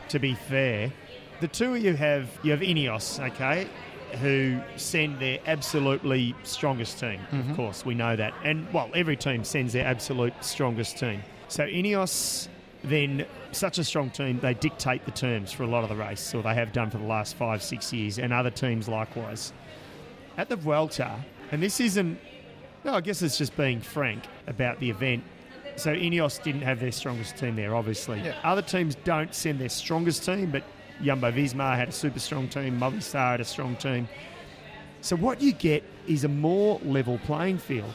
to 0.10 0.20
be 0.20 0.34
fair, 0.36 0.94
the 1.42 1.48
two 1.50 1.76
you 1.76 1.94
have 1.96 2.30
you 2.44 2.52
have 2.52 2.62
Ineos, 2.62 3.19
okay, 3.31 3.68
who 4.16 4.59
send 4.75 5.19
their 5.19 5.39
absolutely 5.45 6.35
strongest 6.44 6.99
team. 6.99 7.19
Of 7.31 7.37
mm-hmm. 7.37 7.56
course, 7.56 7.85
we 7.85 7.95
know 7.95 8.16
that, 8.16 8.33
and 8.44 8.71
well, 8.73 8.89
every 8.94 9.16
team 9.16 9.44
sends 9.44 9.73
their 9.73 9.85
absolute 9.85 10.33
strongest 10.42 10.97
team. 10.97 11.23
So 11.47 11.66
Ineos, 11.66 12.47
then 12.83 13.25
such 13.51 13.78
a 13.78 13.83
strong 13.83 14.09
team, 14.09 14.39
they 14.39 14.54
dictate 14.54 15.06
the 15.06 15.11
terms 15.11 15.51
for 15.51 15.63
a 15.63 15.68
lot 15.68 15.83
of 15.83 15.89
the 15.89 15.95
race, 15.95 16.33
or 16.33 16.44
they 16.44 16.54
have 16.54 16.71
done 16.71 16.89
for 16.89 16.97
the 16.97 17.06
last 17.06 17.35
five, 17.35 17.61
six 17.63 17.92
years, 17.92 18.19
and 18.19 18.31
other 18.33 18.51
teams 18.51 18.87
likewise. 18.87 19.54
At 20.37 20.49
the 20.49 20.56
Vuelta, 20.56 21.23
and 21.51 21.61
this 21.61 21.80
isn't. 21.80 22.19
No, 22.85 22.94
I 22.94 23.01
guess 23.01 23.21
it's 23.21 23.37
just 23.37 23.57
being 23.57 23.81
frank 23.81 24.23
about 24.47 24.80
the 24.80 24.89
event. 24.89 25.23
So 25.75 25.94
Ineos 25.94 26.42
didn't 26.42 26.61
have 26.61 26.80
their 26.80 26.92
strongest 26.92 27.37
team 27.37 27.56
there, 27.56 27.75
obviously. 27.75 28.21
Yeah. 28.21 28.35
Other 28.44 28.61
teams 28.61 28.95
don't 28.95 29.33
send 29.33 29.59
their 29.59 29.69
strongest 29.69 30.25
team, 30.25 30.51
but 30.51 30.63
Jumbo 31.04 31.32
Visma 31.32 31.76
had 31.76 31.90
a 31.90 31.92
super 31.92 32.20
strong 32.20 32.48
team, 32.48 32.80
Movistar 32.80 33.32
had 33.32 33.42
a 33.42 33.46
strong 33.46 33.76
team. 33.76 34.08
So 35.02 35.16
what 35.16 35.42
you 35.42 35.54
get 35.54 35.84
is 36.08 36.24
a 36.24 36.28
more 36.28 36.80
level 36.84 37.20
playing 37.26 37.58
field. 37.58 37.94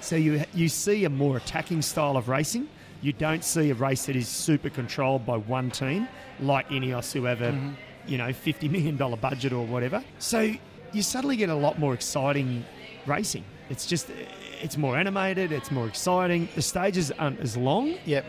So 0.00 0.16
you 0.16 0.42
you 0.54 0.68
see 0.68 1.04
a 1.04 1.10
more 1.10 1.36
attacking 1.36 1.82
style 1.82 2.16
of 2.16 2.28
racing. 2.28 2.68
You 3.02 3.12
don't 3.12 3.44
see 3.44 3.70
a 3.70 3.74
race 3.74 4.06
that 4.06 4.16
is 4.16 4.28
super 4.28 4.70
controlled 4.70 5.26
by 5.26 5.36
one 5.36 5.70
team, 5.70 6.08
like 6.40 6.68
Ineos, 6.68 7.12
who 7.12 7.24
have 7.24 7.42
a 7.42 7.52
mm-hmm. 7.52 7.72
you 8.06 8.18
know 8.18 8.32
fifty 8.32 8.68
million 8.68 8.96
dollar 8.96 9.16
budget 9.16 9.52
or 9.52 9.66
whatever. 9.66 10.02
So 10.18 10.54
you 10.92 11.02
suddenly 11.02 11.36
get 11.36 11.50
a 11.50 11.54
lot 11.54 11.78
more 11.78 11.94
exciting 11.94 12.64
racing. 13.06 13.44
It's 13.68 13.86
just 13.86 14.08
it's 14.62 14.76
more 14.76 14.96
animated. 14.96 15.52
It's 15.52 15.70
more 15.70 15.86
exciting. 15.86 16.48
The 16.54 16.62
stages 16.62 17.10
aren't 17.12 17.40
as 17.40 17.56
long 17.56 17.96
Yep. 18.06 18.24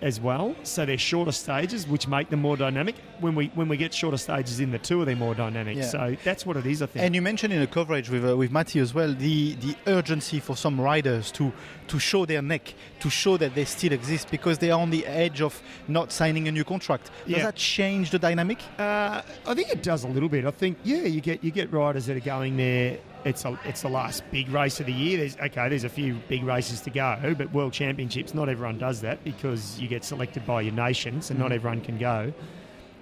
As 0.00 0.20
well, 0.20 0.54
so 0.62 0.84
they're 0.86 0.98
shorter 0.98 1.32
stages, 1.32 1.86
which 1.86 2.06
make 2.08 2.28
them 2.30 2.40
more 2.40 2.56
dynamic. 2.56 2.96
When 3.20 3.34
we 3.34 3.46
when 3.54 3.68
we 3.68 3.76
get 3.76 3.92
shorter 3.94 4.16
stages 4.18 4.60
in 4.60 4.70
the 4.70 4.78
tour, 4.78 5.04
they're 5.04 5.16
more 5.16 5.34
dynamic. 5.34 5.76
Yeah. 5.76 5.82
So 5.84 6.16
that's 6.24 6.44
what 6.46 6.56
it 6.56 6.66
is, 6.66 6.82
I 6.82 6.86
think. 6.86 7.04
And 7.04 7.14
you 7.14 7.22
mentioned 7.22 7.52
in 7.52 7.60
the 7.60 7.66
coverage 7.66 8.10
with 8.10 8.24
uh, 8.28 8.36
with 8.36 8.50
Matthew 8.50 8.82
as 8.82 8.92
well 8.94 9.12
the 9.14 9.54
the 9.56 9.74
urgency 9.86 10.40
for 10.40 10.56
some 10.56 10.80
riders 10.80 11.30
to 11.32 11.52
to 11.88 11.98
show 11.98 12.24
their 12.26 12.42
neck, 12.42 12.74
to 13.00 13.10
show 13.10 13.36
that 13.36 13.54
they 13.54 13.64
still 13.64 13.92
exist 13.92 14.30
because 14.30 14.58
they 14.58 14.70
are 14.70 14.80
on 14.80 14.90
the 14.90 15.04
edge 15.06 15.40
of 15.40 15.60
not 15.88 16.12
signing 16.12 16.48
a 16.48 16.52
new 16.52 16.64
contract. 16.64 17.10
Does 17.26 17.36
Yeah. 17.36 17.42
that 17.44 17.56
change 17.56 18.10
the 18.10 18.18
dynamic? 18.18 18.58
Uh, 18.78 19.22
I 19.46 19.54
think 19.54 19.68
it 19.70 19.82
does 19.82 20.04
a 20.04 20.08
little 20.08 20.28
bit. 20.28 20.44
I 20.44 20.50
think 20.50 20.78
yeah, 20.84 21.02
you 21.02 21.20
get 21.20 21.42
you 21.44 21.50
get 21.50 21.72
riders 21.72 22.06
that 22.06 22.16
are 22.16 22.20
going 22.20 22.56
there 22.56 22.98
it's 23.24 23.44
a, 23.44 23.58
it's 23.64 23.82
the 23.82 23.88
last 23.88 24.22
big 24.30 24.48
race 24.50 24.80
of 24.80 24.86
the 24.86 24.92
year. 24.92 25.18
There's 25.18 25.36
okay, 25.36 25.68
there's 25.68 25.84
a 25.84 25.88
few 25.88 26.14
big 26.28 26.42
races 26.44 26.80
to 26.82 26.90
go, 26.90 27.34
but 27.36 27.52
World 27.52 27.72
Championships, 27.72 28.34
not 28.34 28.48
everyone 28.48 28.78
does 28.78 29.00
that 29.02 29.22
because 29.24 29.78
you 29.80 29.88
get 29.88 30.04
selected 30.04 30.44
by 30.46 30.62
your 30.62 30.74
nations, 30.74 31.30
and 31.30 31.38
not 31.38 31.50
Mhm. 31.50 31.54
everyone 31.54 31.80
can 31.80 31.98
go. 31.98 32.32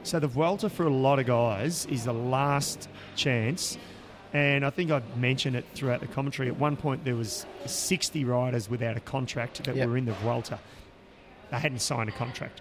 So 0.03 0.19
the 0.19 0.29
Vuelta 0.29 0.69
for 0.71 0.85
a 0.87 0.91
lot 0.91 1.19
of 1.19 1.27
guys 1.27 1.87
is 1.87 2.05
the 2.05 2.13
last 2.15 2.89
chance, 3.17 3.77
and 4.33 4.65
I 4.65 4.71
think 4.71 4.91
I 4.91 5.03
mentioned 5.17 5.57
it 5.57 5.65
throughout 5.75 6.01
the 6.01 6.07
commentary. 6.07 6.49
At 6.49 6.59
one 6.59 6.77
point, 6.77 7.05
there 7.05 7.17
was 7.17 7.47
60 7.67 8.25
riders 8.25 8.71
without 8.71 8.97
a 8.97 9.01
contract 9.01 9.65
that 9.65 9.77
Yep. 9.77 9.89
were 9.89 9.97
in 9.97 10.05
the 10.07 10.13
Vuelta. 10.13 10.59
They 11.51 11.59
hadn't 11.59 11.81
signed 11.81 12.09
a 12.09 12.13
contract. 12.13 12.61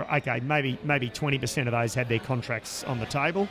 Okay, 0.00 0.40
maybe 0.40 0.78
maybe 0.82 1.10
20% 1.10 1.68
of 1.68 1.72
those 1.72 1.94
had 1.94 2.08
their 2.08 2.18
contracts 2.18 2.82
on 2.84 2.98
the 2.98 3.04
table, 3.06 3.46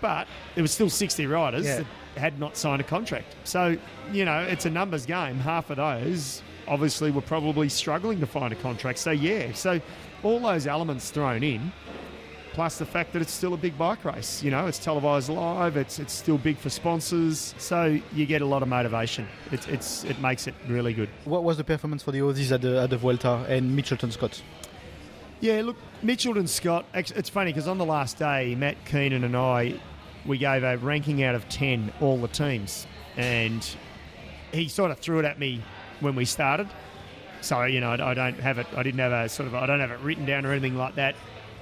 but 0.00 0.26
there 0.54 0.62
was 0.62 0.70
still 0.72 0.90
60 0.90 1.26
riders 1.26 1.64
Yeah. 1.66 1.76
that 1.78 1.86
had 2.20 2.38
not 2.40 2.56
signed 2.56 2.80
a 2.80 2.84
contract. 2.84 3.34
So, 3.44 3.76
you 4.12 4.24
know, 4.24 4.40
it's 4.40 4.66
a 4.66 4.70
numbers 4.70 5.06
game. 5.06 5.36
Half 5.38 5.70
of 5.70 5.76
those 5.76 6.42
obviously 6.68 7.10
were 7.10 7.20
probably 7.20 7.68
struggling 7.68 8.20
to 8.20 8.26
find 8.26 8.52
a 8.52 8.56
contract. 8.56 8.98
So, 8.98 9.10
yeah, 9.10 9.52
so 9.52 9.80
all 10.22 10.38
those 10.40 10.66
elements 10.66 11.10
thrown 11.10 11.42
in, 11.42 11.72
plus 12.52 12.78
the 12.78 12.84
fact 12.86 13.12
that 13.12 13.22
it's 13.22 13.32
still 13.32 13.54
a 13.54 13.56
big 13.56 13.76
bike 13.78 14.04
race. 14.04 14.42
You 14.42 14.50
know, 14.50 14.66
it's 14.66 14.78
televised 14.78 15.28
live, 15.28 15.76
it's, 15.76 15.98
it's 15.98 16.12
still 16.12 16.36
big 16.38 16.58
for 16.58 16.68
sponsors. 16.70 17.54
So, 17.58 17.98
you 18.12 18.26
get 18.26 18.42
a 18.42 18.46
lot 18.46 18.62
of 18.62 18.68
motivation. 18.68 19.26
It's, 19.52 19.66
it's, 19.68 20.04
it 20.04 20.20
makes 20.20 20.46
it 20.46 20.54
really 20.68 20.92
good. 20.92 21.08
What 21.24 21.44
was 21.44 21.56
the 21.56 21.64
performance 21.64 22.02
for 22.02 22.12
the 22.12 22.18
Aussies 22.20 22.52
at 22.52 22.60
the, 22.62 22.80
at 22.82 22.90
the 22.90 22.96
Vuelta 22.98 23.44
and 23.48 23.78
Mitchelton 23.78 24.12
Scott? 24.12 24.42
Yeah, 25.40 25.62
look, 25.62 25.76
Mitchelton 26.04 26.48
Scott. 26.48 26.84
It's 26.92 27.30
funny 27.30 27.50
because 27.52 27.66
on 27.66 27.78
the 27.78 27.86
last 27.86 28.18
day, 28.18 28.54
Matt 28.54 28.84
Keenan 28.84 29.24
and 29.24 29.34
I, 29.36 29.74
we 30.26 30.38
gave 30.38 30.62
a 30.62 30.76
ranking 30.78 31.22
out 31.22 31.34
of 31.34 31.48
ten 31.48 31.92
all 32.00 32.18
the 32.18 32.28
teams, 32.28 32.86
and 33.16 33.66
he 34.52 34.68
sort 34.68 34.90
of 34.90 34.98
threw 34.98 35.18
it 35.18 35.24
at 35.24 35.38
me 35.38 35.62
when 36.00 36.14
we 36.14 36.24
started. 36.24 36.68
So 37.42 37.64
you 37.64 37.80
know, 37.80 37.90
I, 37.90 38.10
I 38.10 38.14
don't 38.14 38.38
have 38.40 38.58
it. 38.58 38.66
I 38.76 38.82
didn't 38.82 39.00
have 39.00 39.12
a 39.12 39.28
sort 39.28 39.46
of. 39.46 39.54
I 39.54 39.66
don't 39.66 39.80
have 39.80 39.90
it 39.90 40.00
written 40.00 40.26
down 40.26 40.44
or 40.46 40.52
anything 40.52 40.76
like 40.76 40.94
that. 40.96 41.14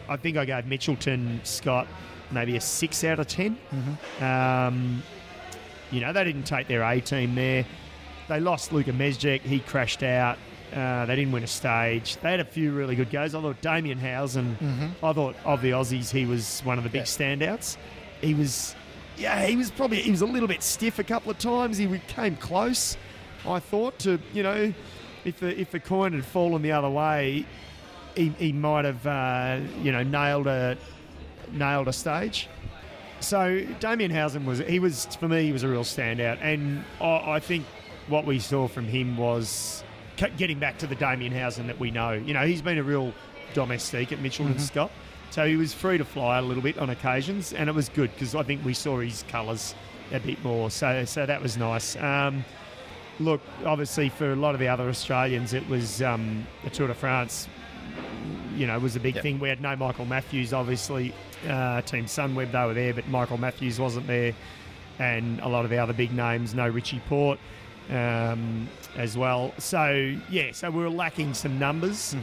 I 0.08 0.16
think 0.16 0.36
I 0.36 0.44
gave 0.44 0.64
Mitchelton 0.64 1.44
Scott 1.46 1.86
maybe 2.30 2.56
a 2.56 2.60
six 2.60 3.04
out 3.04 3.18
of 3.18 3.26
10 3.26 3.56
Um, 4.20 5.02
you 5.90 6.00
know, 6.00 6.12
they 6.12 6.24
didn't 6.24 6.42
take 6.44 6.68
their 6.68 6.82
A 6.82 7.00
team 7.00 7.34
there. 7.34 7.64
They 8.28 8.40
lost 8.40 8.72
Luka 8.72 8.92
Mezgec. 8.92 9.40
He 9.40 9.60
crashed 9.60 10.02
out. 10.02 10.36
Uh, 10.74 11.06
they 11.06 11.16
didn't 11.16 11.32
win 11.32 11.42
a 11.44 11.46
stage. 11.46 12.16
They 12.18 12.30
had 12.30 12.40
a 12.40 12.44
few 12.44 12.72
really 12.72 12.94
good 12.94 13.10
goes. 13.10 13.34
I 13.34 13.40
thought 13.40 13.60
Damien 13.62 13.98
Howson, 13.98 14.94
I 15.02 15.12
thought 15.14 15.36
of 15.46 15.62
the 15.62 15.70
Aussies, 15.70 16.10
he 16.10 16.26
was 16.26 16.60
one 16.64 16.76
of 16.76 16.84
the 16.84 16.90
big 16.90 17.00
Yeah. 17.00 17.04
standouts. 17.04 17.78
He 18.20 18.34
was, 18.34 18.74
yeah, 19.16 19.46
he 19.46 19.56
was 19.56 19.70
probably, 19.70 20.02
he 20.02 20.10
was 20.10 20.22
a 20.22 20.26
little 20.26 20.48
bit 20.48 20.62
stiff 20.62 20.98
a 20.98 21.04
couple 21.04 21.30
of 21.30 21.38
times. 21.38 21.78
He 21.78 22.00
came 22.08 22.36
close, 22.36 22.96
I 23.46 23.60
thought, 23.60 23.98
to, 24.00 24.18
you 24.32 24.42
know, 24.42 24.72
if 25.24 25.40
the, 25.40 25.60
if 25.60 25.70
the 25.70 25.80
coin 25.80 26.12
had 26.12 26.24
fallen 26.24 26.62
the 26.62 26.72
other 26.72 26.90
way, 26.90 27.46
he, 28.14 28.28
he 28.38 28.52
might 28.52 28.84
have, 28.84 29.06
uh, 29.06 29.60
you 29.82 29.92
know, 29.92 30.02
nailed 30.02 30.46
a, 30.46 30.76
nailed 31.52 31.88
a 31.88 31.92
stage. 31.92 32.48
So 33.20 33.64
Damien 33.80 34.10
Howson 34.10 34.46
was 34.46 34.60
he 34.60 34.78
was 34.78 35.06
for 35.16 35.28
me 35.28 35.44
he 35.44 35.52
was 35.52 35.64
a 35.64 35.68
real 35.68 35.82
standout, 35.82 36.38
and 36.40 36.84
I, 37.00 37.32
I 37.32 37.40
think 37.40 37.66
what 38.06 38.24
we 38.24 38.38
saw 38.38 38.68
from 38.68 38.86
him 38.86 39.16
was 39.16 39.82
getting 40.36 40.58
back 40.58 40.78
to 40.78 40.86
the 40.86 40.94
Damien 40.94 41.32
Howson 41.32 41.66
that 41.66 41.78
we 41.78 41.90
know. 41.90 42.12
You 42.12 42.34
know, 42.34 42.46
he's 42.46 42.62
been 42.62 42.78
a 42.78 42.82
real 42.82 43.12
domestique 43.54 44.12
at 44.12 44.18
Mitchelton 44.18 44.60
Scott, 44.60 44.90
so 45.30 45.46
he 45.46 45.56
was 45.56 45.72
free 45.74 45.98
to 45.98 46.04
fly 46.04 46.38
a 46.38 46.42
little 46.42 46.62
bit 46.62 46.78
on 46.78 46.90
occasions, 46.90 47.52
and 47.52 47.68
it 47.68 47.74
was 47.74 47.88
good 47.88 48.10
because 48.14 48.34
I 48.34 48.42
think 48.42 48.64
we 48.64 48.74
saw 48.74 48.98
his 49.00 49.24
colours 49.28 49.74
a 50.12 50.20
bit 50.20 50.42
more. 50.42 50.70
So 50.70 51.04
so 51.04 51.26
that 51.26 51.40
was 51.42 51.56
nice. 51.56 51.96
Um, 51.96 52.44
look, 53.20 53.40
obviously 53.64 54.08
for 54.08 54.32
a 54.32 54.36
lot 54.36 54.54
of 54.54 54.60
the 54.60 54.68
other 54.68 54.88
Australians, 54.88 55.52
it 55.52 55.68
was 55.68 56.00
um, 56.02 56.46
the 56.64 56.70
Tour 56.70 56.88
de 56.88 56.94
France. 56.94 57.48
You 58.56 58.66
know, 58.66 58.78
was 58.78 58.96
a 58.96 59.00
big 59.00 59.14
Yep. 59.14 59.22
thing. 59.22 59.38
We 59.38 59.48
had 59.48 59.60
no 59.60 59.76
Michael 59.76 60.04
Matthews, 60.04 60.52
obviously. 60.52 61.12
Uh, 61.48 61.80
Team 61.82 62.06
Sunweb, 62.06 62.50
they 62.50 62.64
were 62.64 62.74
there, 62.74 62.92
but 62.92 63.06
Michael 63.08 63.38
Matthews 63.38 63.78
wasn't 63.78 64.06
there, 64.08 64.34
and 64.98 65.38
a 65.40 65.48
lot 65.48 65.64
of 65.64 65.70
the 65.70 65.78
other 65.78 65.92
big 65.92 66.12
names, 66.12 66.54
no 66.54 66.68
Richie 66.68 67.00
Porte 67.08 67.38
um, 67.90 68.68
as 68.96 69.16
well. 69.16 69.52
So 69.58 70.16
yeah, 70.30 70.50
so 70.52 70.70
we 70.70 70.82
were 70.82 70.90
lacking 70.90 71.34
some 71.34 71.58
numbers. 71.58 72.16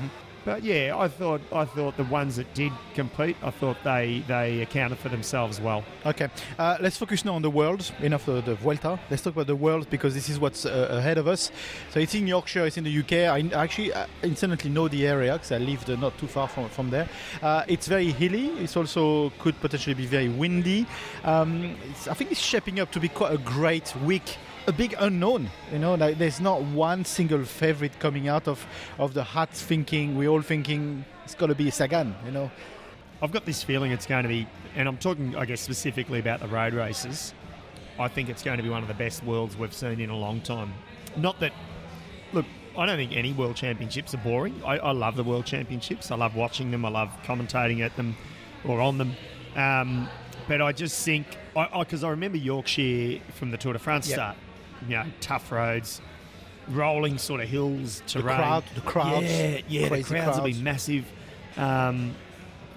But 0.46 0.64
yeah, 0.64 0.96
I 0.96 1.08
thought 1.08 1.42
I 1.52 1.66
thought 1.66 1.98
the 1.98 2.04
ones 2.04 2.36
that 2.36 2.54
did 2.54 2.72
compete, 2.94 3.36
I 3.42 3.50
thought 3.50 3.78
they 3.84 4.24
they 4.28 4.62
accounted 4.62 5.00
for 5.00 5.10
themselves 5.10 5.60
well. 5.60 5.84
Okay, 6.06 6.30
uh, 6.60 6.78
let's 6.80 6.98
focus 6.98 7.25
now 7.25 7.34
on 7.34 7.42
the 7.42 7.50
Worlds. 7.50 7.92
Enough 8.02 8.28
of 8.28 8.46
the 8.46 8.54
Vuelta. 8.54 9.00
Let's 9.10 9.24
talk 9.24 9.34
about 9.34 9.48
the 9.48 9.56
Worlds 9.56 9.88
because 9.88 10.14
this 10.14 10.30
is 10.30 10.40
what's 10.40 10.66
uh, 10.66 10.88
ahead 10.92 11.18
of 11.18 11.28
us. 11.28 11.52
So 11.90 12.00
it's 12.00 12.14
in 12.14 12.28
Yorkshire, 12.28 12.68
it's 12.68 12.78
in 12.78 12.84
the 12.84 13.00
UK. 13.00 13.14
I 13.14 13.40
actually 13.56 13.92
uh, 13.92 14.06
incidentally 14.22 14.70
know 14.70 14.88
the 14.88 15.08
area 15.08 15.34
because 15.34 15.52
I 15.52 15.58
lived 15.58 15.90
uh, 15.90 15.96
not 15.96 16.16
too 16.20 16.28
far 16.28 16.48
from, 16.48 16.70
from 16.70 16.92
there. 16.92 17.10
Uh, 17.42 17.64
it's 17.68 17.88
very 17.88 18.12
hilly. 18.12 18.50
It's 18.64 18.78
also 18.78 19.32
could 19.40 19.60
potentially 19.62 19.96
be 19.96 20.06
very 20.06 20.30
windy. 20.30 20.86
Um, 21.24 21.75
I 22.08 22.14
think 22.14 22.32
it's 22.32 22.40
shaping 22.40 22.80
up 22.80 22.92
to 22.92 23.00
be 23.00 23.10
quite 23.10 23.34
a 23.34 23.40
great 23.40 23.96
week. 24.04 24.38
A 24.68 24.72
big 24.74 24.96
unknown, 24.98 25.50
you 25.72 25.78
know. 25.78 25.94
Like 25.96 26.18
there's 26.18 26.40
not 26.42 26.62
one 26.62 27.06
single 27.06 27.44
favorite 27.46 28.00
coming 28.00 28.28
out 28.28 28.48
of 28.48 28.66
of 28.98 29.14
the 29.14 29.24
hat. 29.24 29.52
Thinking 29.52 30.18
We're 30.18 30.30
all 30.30 30.42
thinking 30.42 31.06
it's 31.24 31.36
got 31.36 31.48
to 31.48 31.56
be 31.56 31.70
Sagan, 31.70 32.16
you 32.26 32.32
know. 32.32 32.50
I've 33.22 33.32
got 33.32 33.46
this 33.46 33.64
feeling 33.64 33.92
it's 33.92 34.06
going 34.08 34.24
to 34.24 34.30
be, 34.30 34.48
and 34.76 34.88
I'm 34.88 34.98
talking, 34.98 35.36
I 35.36 35.46
guess, 35.46 35.62
specifically 35.62 36.20
about 36.20 36.40
the 36.42 36.48
road 36.48 36.74
races. 36.74 37.34
I 37.98 38.08
think 38.10 38.28
it's 38.28 38.44
going 38.44 38.58
to 38.58 38.64
be 38.64 38.70
one 38.70 38.82
of 38.82 38.88
the 38.90 38.94
best 38.94 39.24
worlds 39.24 39.56
we've 39.56 39.74
seen 39.74 40.00
in 40.02 40.10
a 40.10 40.18
long 40.18 40.42
time. 40.42 40.74
Not 41.16 41.40
that, 41.40 41.54
look, 42.34 42.46
I 42.78 42.86
don't 42.86 42.98
think 42.98 43.16
any 43.16 43.32
world 43.32 43.56
championships 43.56 44.14
are 44.14 44.18
boring. 44.18 44.62
I, 44.66 44.80
I 44.80 44.92
love 44.92 45.16
the 45.16 45.24
world 45.24 45.46
championships. 45.46 46.12
I 46.12 46.16
love 46.18 46.36
watching 46.36 46.72
them. 46.72 46.84
I 46.84 46.90
love 46.90 47.10
commentating 47.24 47.80
at 47.80 47.96
them 47.96 48.18
or 48.66 48.82
on 48.82 48.98
them. 48.98 49.14
Um, 49.56 50.10
but 50.50 50.62
I 50.62 50.74
just 50.74 51.04
think, 51.06 51.26
because 51.54 51.70
I, 51.74 51.84
'cause 51.86 52.04
I 52.04 52.10
remember 52.10 52.38
Yorkshire 52.38 53.22
from 53.36 53.50
the 53.52 53.58
Tour 53.58 53.74
de 53.74 53.80
France 53.80 54.10
Yep. 54.10 54.16
start, 54.16 54.36
you 54.88 54.96
know, 54.96 55.06
tough 55.22 55.51
roads, 55.51 56.01
rolling 56.70 57.18
sort 57.18 57.42
of 57.42 57.50
hills, 57.50 58.01
The 58.01 58.22
terrain. 58.22 58.38
crowd, 58.38 58.63
the 58.75 58.82
crowds, 58.82 59.25
yeah, 59.25 59.62
yeah, 59.68 59.82
the 59.84 59.88
crazy 59.89 60.04
crowds 60.15 60.38
will 60.38 60.46
be 60.46 60.54
massive. 60.62 61.06
Um, 61.58 62.13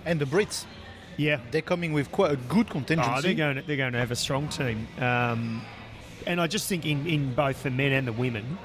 and 0.05 0.21
the 0.21 0.25
Brits. 0.25 0.65
yeah, 1.17 1.41
They're 1.51 1.63
coming 1.63 1.93
with 1.93 2.11
quite 2.13 2.31
a 2.33 2.37
good 2.37 2.69
contingency. 2.71 3.13
Oh, 3.15 3.21
they're 3.21 3.35
going. 3.35 3.57
To, 3.57 3.63
they're 3.63 3.77
going 3.77 3.93
to 3.93 3.99
have 3.99 4.11
a 4.11 4.17
strong 4.17 4.49
team, 4.49 4.87
um, 4.99 5.63
and 6.27 6.41
I 6.41 6.47
just 6.47 6.69
think 6.69 6.87
in, 6.87 7.07
in 7.07 7.35
both 7.35 7.63
the 7.63 7.71
men 7.71 7.93
and 7.93 8.07
the 8.07 8.13
women, 8.13 8.59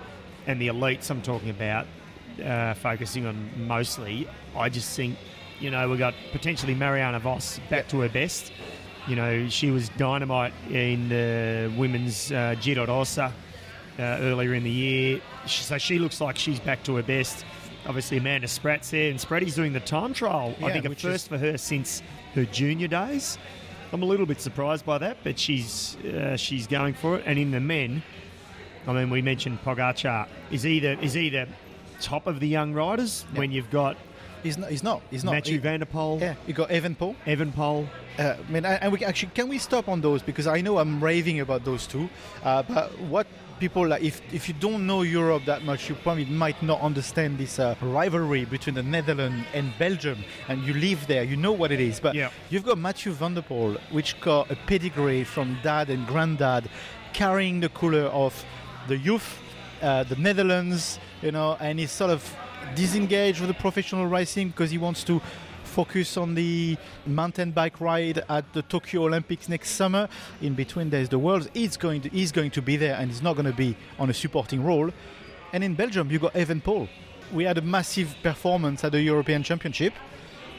and 0.48 0.62
the 0.62 0.68
elites 0.68 1.10
I'm 1.10 1.22
talking 1.22 1.50
about, 1.50 1.88
uh, 2.44 2.74
focusing 2.76 3.26
on 3.26 3.50
mostly. 3.68 4.28
I 4.56 4.70
just 4.70 4.96
think, 4.96 5.18
you 5.60 5.72
know, 5.72 5.90
we've 5.90 5.98
got 6.00 6.14
potentially 6.32 6.76
Marianne 6.76 7.18
Vos 7.22 7.60
back 7.70 7.88
to 7.90 8.02
her 8.02 8.10
best. 8.10 8.52
You 9.08 9.16
know, 9.18 9.50
she 9.50 9.70
was 9.70 9.90
dynamite 9.90 10.54
in 10.70 11.10
the 11.10 11.72
women's 11.78 12.32
uh, 12.32 12.56
Giro 12.62 12.86
Rosa 12.88 13.34
uh, 14.00 14.02
earlier 14.02 14.54
in 14.54 14.64
the 14.64 14.70
year, 14.72 15.22
so 15.46 15.78
she 15.78 16.00
looks 16.00 16.22
like 16.22 16.38
she's 16.38 16.60
back 16.60 16.84
to 16.84 16.96
her 16.96 17.04
best. 17.04 17.46
Obviously, 17.86 18.18
Amanda 18.18 18.48
Spratt's 18.48 18.90
there, 18.92 19.10
and 19.12 19.20
Spratty's 19.20 19.56
doing 19.56 19.74
the 19.74 19.82
time 19.82 20.14
trial. 20.14 20.56
I 20.64 20.72
think 20.72 20.86
a 20.86 20.90
which 20.90 21.04
is- 21.04 21.12
first 21.12 21.28
for 21.30 21.38
her 21.38 21.58
since 21.58 22.02
her 22.34 22.46
junior 22.46 22.88
days. 22.88 23.38
I'm 23.92 24.02
a 24.04 24.06
little 24.06 24.26
bit 24.26 24.40
surprised 24.42 24.86
by 24.86 24.98
that, 25.00 25.18
but 25.24 25.38
she's 25.38 25.98
uh, 25.98 26.38
she's 26.38 26.66
going 26.66 26.94
for 26.94 27.18
it. 27.18 27.24
And 27.28 27.38
in 27.38 27.52
the 27.52 27.60
men, 27.60 28.02
I 28.88 28.94
mean, 28.94 29.10
we 29.10 29.22
mentioned 29.22 29.60
Pogacar 29.64 30.28
is 30.50 30.66
either 30.66 30.98
is 31.02 31.18
either 31.18 31.48
top 32.00 32.26
of 32.26 32.40
the 32.40 32.48
young 32.48 32.74
riders 32.74 33.26
Yeah. 33.34 33.40
when 33.40 33.52
you've 33.52 33.70
got 33.70 33.98
He's 34.44 34.58
not. 34.58 34.70
He's 34.70 34.84
not. 34.84 35.02
He's 35.10 35.24
not. 35.24 35.32
Mathieu 35.34 35.54
He- 35.54 35.58
Van 35.60 35.80
Der 35.80 35.86
Poel, 35.86 36.20
Yeah, 36.20 36.36
you 36.48 36.54
got 36.54 36.70
Evenepoel. 36.70 37.16
Evan 37.26 37.52
Poel. 37.52 37.88
Uh, 38.20 38.36
I 38.48 38.52
mean, 38.52 38.66
and 38.66 38.92
we 38.94 39.04
actually 39.06 39.32
can 39.34 39.48
we 39.50 39.58
stop 39.58 39.88
on 39.88 40.02
those 40.02 40.22
because 40.22 40.46
I 40.48 40.62
know 40.62 40.78
I'm 40.78 41.04
raving 41.04 41.40
about 41.40 41.64
those 41.66 41.88
two. 41.88 42.10
Uh, 42.44 42.62
but 42.64 42.92
what 43.00 43.26
people 43.60 43.88
like, 43.88 44.04
if 44.04 44.22
if 44.34 44.48
you 44.50 44.54
don't 44.60 44.86
know 44.86 45.02
Europe 45.02 45.46
that 45.46 45.64
much, 45.64 45.90
you 45.90 45.96
probably 45.96 46.26
might 46.26 46.62
not 46.62 46.82
understand 46.82 47.38
this 47.38 47.58
uh, 47.58 47.76
rivalry 47.82 48.46
between 48.46 48.76
the 48.76 48.84
Netherlands 48.84 49.46
and 49.54 49.72
Belgium. 49.80 50.24
And 50.50 50.62
you 50.64 50.74
live 50.74 51.08
there, 51.08 51.24
you 51.24 51.38
know 51.38 51.54
what 51.54 51.72
it 51.72 51.80
is. 51.80 52.00
But 52.00 52.14
Yeah. 52.14 52.30
you've 52.50 52.66
got 52.66 52.78
Mathieu 52.78 53.14
Van 53.14 53.34
Der 53.34 53.42
Poel, 53.42 53.80
which 53.92 54.20
got 54.22 54.52
a 54.52 54.56
pedigree 54.68 55.24
from 55.24 55.58
dad 55.64 55.90
and 55.90 56.06
granddad, 56.06 56.70
carrying 57.14 57.62
the 57.62 57.70
colour 57.70 58.08
of 58.12 58.46
the 58.88 58.98
youth, 58.98 59.40
uh, 59.82 60.04
the 60.04 60.16
Netherlands, 60.18 61.00
you 61.22 61.32
know, 61.32 61.56
and 61.60 61.80
he's 61.80 61.92
sort 61.92 62.12
of 62.12 62.22
disengaged 62.76 63.40
with 63.40 63.50
the 63.50 63.54
professional 63.56 64.08
racing 64.08 64.50
because 64.50 64.72
he 64.72 64.78
wants 64.78 65.04
to 65.06 65.22
focus 65.64 66.18
on 66.18 66.36
the 66.36 66.78
mountain 67.06 67.52
bike 67.52 67.82
ride 67.82 68.24
at 68.30 68.52
the 68.54 68.62
Tokyo 68.62 69.06
Olympics 69.06 69.50
next 69.50 69.72
summer. 69.72 70.08
In 70.42 70.54
between, 70.54 70.90
there's 70.90 71.10
the 71.10 71.20
Worlds. 71.20 71.50
He's 71.54 71.78
going 71.78 72.02
to 72.02 72.10
he's 72.10 72.32
going 72.32 72.52
to 72.52 72.62
be 72.62 72.78
there, 72.78 72.96
and 72.96 73.10
he's 73.10 73.22
not 73.22 73.34
going 73.36 73.48
to 73.48 73.58
be 73.58 73.76
on 73.98 74.10
a 74.10 74.14
supporting 74.14 74.64
role. 74.64 74.92
And 75.52 75.64
in 75.64 75.76
Belgium, 75.76 76.10
you 76.12 76.20
got 76.20 76.34
Evenepoel. 76.34 76.88
We 77.34 77.44
had 77.46 77.58
a 77.58 77.62
massive 77.62 78.16
performance 78.22 78.84
at 78.84 78.92
the 78.92 79.02
European 79.02 79.44
Championship. 79.44 79.94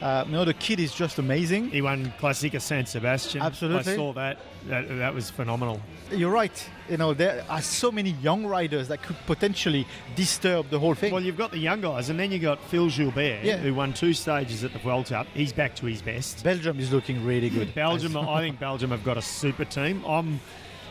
Uh, 0.01 0.23
you 0.27 0.33
know, 0.33 0.45
the 0.45 0.53
kid 0.53 0.79
is 0.79 0.93
just 0.93 1.19
amazing. 1.19 1.69
He 1.69 1.81
won 1.81 2.13
Classica 2.19 2.61
San 2.61 2.85
Sebastian. 2.85 3.41
Absolutely. 3.41 3.93
I 3.93 3.95
saw 3.95 4.13
that. 4.13 4.37
That, 4.67 4.87
that 4.97 5.13
was 5.13 5.29
phenomenal. 5.29 5.79
You're 6.11 6.31
right. 6.31 6.69
You 6.89 6.97
know, 6.97 7.13
there 7.13 7.45
are 7.49 7.61
so 7.61 7.91
many 7.91 8.11
young 8.21 8.45
riders 8.45 8.89
that 8.89 9.01
could 9.01 9.15
potentially 9.25 9.87
disturb 10.15 10.69
the 10.69 10.79
whole 10.79 10.95
thing. 10.95 11.13
Well, 11.13 11.23
you've 11.23 11.37
got 11.37 11.51
the 11.51 11.57
young 11.59 11.81
guys, 11.81 12.09
and 12.09 12.19
then 12.19 12.31
you've 12.31 12.41
got 12.41 12.59
Phil 12.69 12.89
Gilbert, 12.89 13.43
Yeah. 13.43 13.57
who 13.57 13.73
won 13.73 13.93
two 13.93 14.13
stages 14.13 14.63
at 14.63 14.73
the 14.73 14.79
Vuelta. 14.79 15.25
He's 15.33 15.53
back 15.53 15.75
to 15.77 15.85
his 15.85 16.01
best. 16.01 16.43
Belgium 16.43 16.79
is 16.79 16.91
looking 16.91 17.23
really 17.25 17.49
good. 17.49 17.73
Belgium, 17.73 18.17
I 18.17 18.39
think 18.41 18.59
Belgium 18.59 18.91
have 18.91 19.03
got 19.03 19.17
a 19.17 19.21
super 19.21 19.65
team. 19.65 20.03
I'm, 20.05 20.39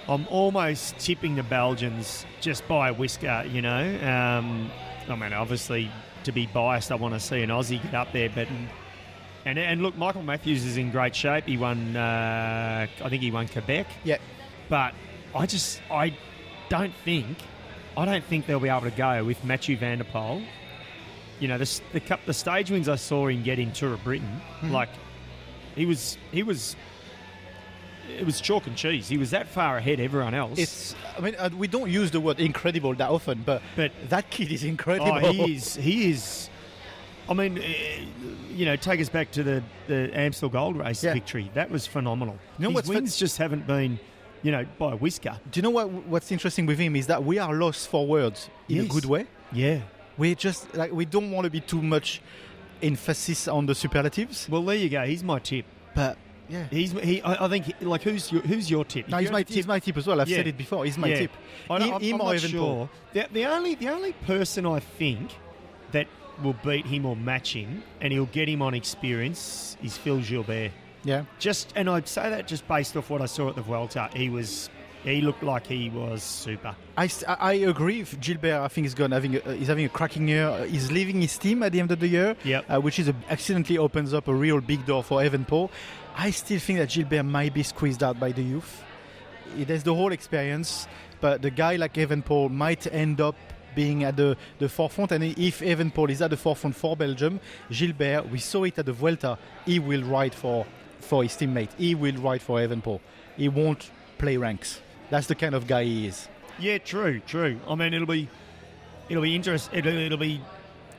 I'm 0.09 0.27
almost 0.29 0.99
tipping 0.99 1.35
the 1.37 1.43
Belgians 1.43 2.25
just 2.41 2.67
by 2.69 2.89
a 2.89 2.95
whisker. 2.95 3.45
You 3.53 3.61
know, 3.63 3.83
um, 4.09 4.71
I 5.09 5.15
mean, 5.15 5.33
obviously 5.35 5.91
to 6.25 6.33
be 6.33 6.47
biased, 6.47 6.91
I 6.91 6.95
want 6.95 7.13
to 7.15 7.21
see 7.21 7.43
an 7.43 7.51
Aussie 7.51 7.83
get 7.83 7.95
up 7.95 8.13
there, 8.13 8.31
but. 8.31 8.49
And, 9.47 9.59
and 9.59 9.83
look, 9.83 9.97
Michael 9.97 10.23
Matthews 10.23 10.65
is 10.65 10.77
in 10.77 10.91
great 10.91 11.15
shape. 11.15 11.45
He 11.45 11.57
won, 11.57 11.97
uh, 11.97 12.87
I 13.03 13.09
think 13.09 13.23
he 13.23 13.31
won 13.31 13.47
Quebec. 13.49 13.87
Yeah. 14.05 14.17
But 14.69 14.95
I 15.35 15.47
just, 15.47 15.81
I 15.91 16.17
don't 16.71 16.95
think, 17.05 17.37
I 17.97 18.05
don't 18.07 18.25
think 18.25 18.47
they'll 18.47 18.59
be 18.61 18.71
able 18.71 18.83
to 18.83 18.91
go 18.91 19.23
with 19.25 19.45
Mathieu 19.45 19.77
Van 19.77 19.99
der 19.99 20.05
Poel. 20.05 20.45
You 21.41 21.49
know, 21.49 21.59
the, 21.59 21.81
the 21.93 22.01
cup, 22.01 22.21
the 22.25 22.33
stage 22.33 22.71
wins 22.71 22.89
I 22.89 22.97
saw 22.97 23.27
him 23.27 23.43
get 23.43 23.59
in 23.59 23.73
Tour 23.73 23.93
of 23.95 24.05
Britain, 24.05 24.41
Mm-hmm. 24.57 24.71
like 24.73 24.89
he 25.75 25.85
was, 25.85 26.17
he 26.33 26.43
was, 26.43 26.75
it 28.19 28.25
was 28.25 28.41
chalk 28.41 28.67
and 28.67 28.77
cheese. 28.77 29.09
He 29.09 29.19
was 29.19 29.33
that 29.33 29.49
far 29.49 29.77
ahead 29.77 29.99
everyone 30.01 30.33
else. 30.35 30.59
It's. 30.59 30.95
I 31.19 31.21
mean, 31.21 31.35
uh, 31.37 31.51
we 31.57 31.67
don't 31.69 31.91
use 31.91 32.11
the 32.13 32.21
word 32.21 32.39
incredible 32.41 32.95
that 32.95 33.11
often, 33.11 33.43
but 33.45 33.61
But- 33.77 33.93
that 34.09 34.31
kid 34.31 34.53
is 34.53 34.65
incredible. 34.65 35.13
Oh, 35.13 35.19
he 35.33 35.55
is. 35.57 35.75
He 35.75 36.11
is. 36.11 36.49
I 37.29 37.35
mean, 37.35 37.59
eh, 37.59 38.05
you 38.51 38.65
know, 38.67 38.77
take 38.77 39.01
us 39.01 39.09
back 39.09 39.31
to 39.33 39.43
the, 39.43 39.63
the 39.89 40.11
Amstel 40.19 40.49
Gold 40.49 40.77
Race 40.77 41.03
Yeah. 41.03 41.15
victory. 41.15 41.51
That 41.55 41.71
was 41.71 41.87
phenomenal. 41.87 42.39
You 42.59 42.65
know 42.65 42.69
His 42.71 42.75
what's 42.77 42.89
fa- 42.89 42.95
wins 42.95 43.17
just 43.17 43.39
haven't 43.39 43.67
been, 43.67 43.99
you 44.43 44.53
know, 44.53 44.65
by 44.79 44.93
a 44.93 44.97
whisker. 44.97 45.39
Do 45.51 45.59
you 45.59 45.63
know 45.63 45.71
what? 45.71 45.89
What's 45.91 46.31
interesting 46.31 46.67
with 46.67 46.79
him 46.79 46.95
is 46.97 47.07
that 47.09 47.25
we 47.25 47.39
are 47.39 47.55
lost 47.55 47.89
for 47.89 48.07
words 48.07 48.49
in 48.69 48.81
a 48.81 48.85
good 48.85 49.05
way. 49.07 49.27
Yeah. 49.53 49.81
We 50.19 50.35
just 50.35 50.75
like 50.75 50.93
we 50.93 51.05
don't 51.07 51.31
want 51.33 51.45
to 51.45 51.51
be 51.51 51.61
too 51.61 51.83
much 51.83 52.21
emphasis 52.83 53.49
on 53.49 53.67
the 53.67 53.75
superlatives, 53.75 54.49
Well, 54.49 54.63
there 54.65 54.77
you 54.77 54.89
go. 54.89 55.05
He's 55.05 55.23
my 55.25 55.39
tip. 55.39 55.65
but 55.95 56.17
yeah. 56.49 56.67
He's 56.71 56.93
he. 56.93 57.23
I 57.23 57.47
I 57.47 57.49
think 57.49 57.65
he- 57.65 57.85
like 57.85 58.03
who's 58.03 58.31
your 58.31 58.43
who's 58.43 58.71
your 58.71 58.85
tip? 58.85 59.09
No, 59.09 59.17
he's 59.19 59.31
my, 59.31 59.43
to 59.43 59.53
he's 59.53 59.67
my 59.67 59.79
tip 59.81 59.97
as 59.97 60.07
well. 60.07 60.21
I've 60.21 60.29
Yeah. 60.29 60.37
said 60.39 60.47
it 60.49 60.59
before. 60.59 60.85
He's 60.85 60.99
my 60.99 61.09
Yeah. 61.09 61.19
tip. 61.21 61.31
I 61.71 61.79
Him- 61.81 61.95
I'm, 61.95 62.01
him 62.03 62.21
I'm 62.21 62.27
not 62.27 62.41
sure. 62.41 62.91
The, 63.15 63.27
the 63.33 63.47
only 63.47 63.75
the 63.77 63.89
only 63.89 64.13
person 64.13 64.67
I 64.67 64.81
think 64.81 65.31
that 65.93 66.07
will 66.43 66.57
beat 66.65 66.87
him 66.87 67.07
or 67.07 67.17
match 67.17 67.53
him, 67.55 67.83
and 68.01 68.13
he'll 68.13 68.27
get 68.27 68.49
him 68.49 68.63
on 68.63 68.75
experience, 68.75 69.77
is 69.83 69.97
Phil 69.97 70.19
Gilbert. 70.21 70.71
Yeah. 71.05 71.25
Just 71.39 71.73
and 71.77 71.89
I'd 71.91 72.09
say 72.09 72.31
that 72.31 72.47
just 72.49 72.67
based 72.67 72.97
off 72.97 73.11
what 73.11 73.21
I 73.21 73.27
saw 73.27 73.49
at 73.51 73.57
the 73.57 73.63
Vuelta, 73.63 74.09
he 74.15 74.31
was 74.31 74.71
he 75.03 75.21
looked 75.21 75.43
like 75.43 75.67
he 75.67 75.91
was 75.91 76.23
super. 76.23 76.75
I, 76.97 77.11
I 77.39 77.53
agree. 77.55 78.01
With 78.01 78.19
Gilbert, 78.21 78.61
I 78.63 78.69
think, 78.69 78.87
is 78.87 78.95
going 78.95 79.11
having 79.11 79.37
a, 79.37 79.55
he's 79.55 79.69
having 79.69 79.85
a 79.85 79.89
cracking 79.91 80.27
year. 80.29 80.47
Uh, 80.49 80.65
He's 80.65 80.91
leaving 80.91 81.21
his 81.21 81.37
team 81.37 81.63
at 81.63 81.73
the 81.73 81.81
end 81.81 81.91
of 81.93 82.01
the 82.01 82.09
year, 82.09 82.35
Yep. 82.43 82.65
uh, 82.71 82.81
which 82.81 82.99
is 82.99 83.09
a, 83.09 83.15
accidentally 83.29 83.77
opens 83.77 84.15
up 84.15 84.29
a 84.29 84.35
real 84.35 84.63
big 84.63 84.87
door 84.87 85.05
for 85.05 85.21
Evenepoel. 85.21 85.69
I 86.17 86.31
still 86.31 86.59
think 86.59 86.79
that 86.79 86.89
Gilbert 86.89 87.25
might 87.25 87.53
be 87.53 87.63
squeezed 87.63 88.03
out 88.03 88.19
by 88.19 88.33
the 88.33 88.43
youth. 88.43 88.83
He- 89.55 89.65
There's 89.65 89.83
the 89.83 89.95
whole 89.95 90.11
experience, 90.13 90.89
but 91.21 91.43
the 91.43 91.51
guy 91.51 91.77
like 91.77 91.93
Evenepoel 91.95 92.51
might 92.51 92.87
end 92.91 93.21
up 93.21 93.37
being 93.75 94.05
at 94.05 94.17
the, 94.17 94.37
the 94.59 94.69
forefront. 94.69 95.13
And 95.13 95.25
if 95.25 95.61
Evenepoel 95.61 96.11
is 96.11 96.23
at 96.23 96.31
the 96.31 96.37
forefront 96.37 96.77
for 96.77 96.97
Belgium, 96.97 97.41
Gilbert, 97.71 98.29
we 98.31 98.39
saw 98.39 98.65
it 98.65 98.79
at 98.79 98.87
the 98.87 98.93
Vuelta, 98.93 99.39
he 99.67 99.79
will 99.79 100.03
ride 100.03 100.35
for, 100.35 100.67
for 101.01 101.23
his 101.23 101.33
teammate. 101.33 101.71
He 101.77 101.95
will 101.95 102.17
ride 102.17 102.43
for 102.43 102.59
Evenepoel. 102.59 103.01
He 103.37 103.49
won't 103.49 103.91
play 104.19 104.37
ranks. 104.37 104.81
That's 105.11 105.27
the 105.27 105.35
kind 105.35 105.55
of 105.55 105.67
guy 105.67 105.85
he 105.85 106.07
is. 106.07 106.29
Yeah, 106.59 106.79
true, 106.79 107.21
true. 107.27 107.59
I 107.69 107.75
mean, 107.75 107.93
it'll 107.93 108.07
be 108.07 108.29
it'll 109.09 109.23
be 109.23 109.35
interesting. 109.35 109.79
It'll, 109.79 109.93
it'll 109.93 110.19
be 110.19 110.41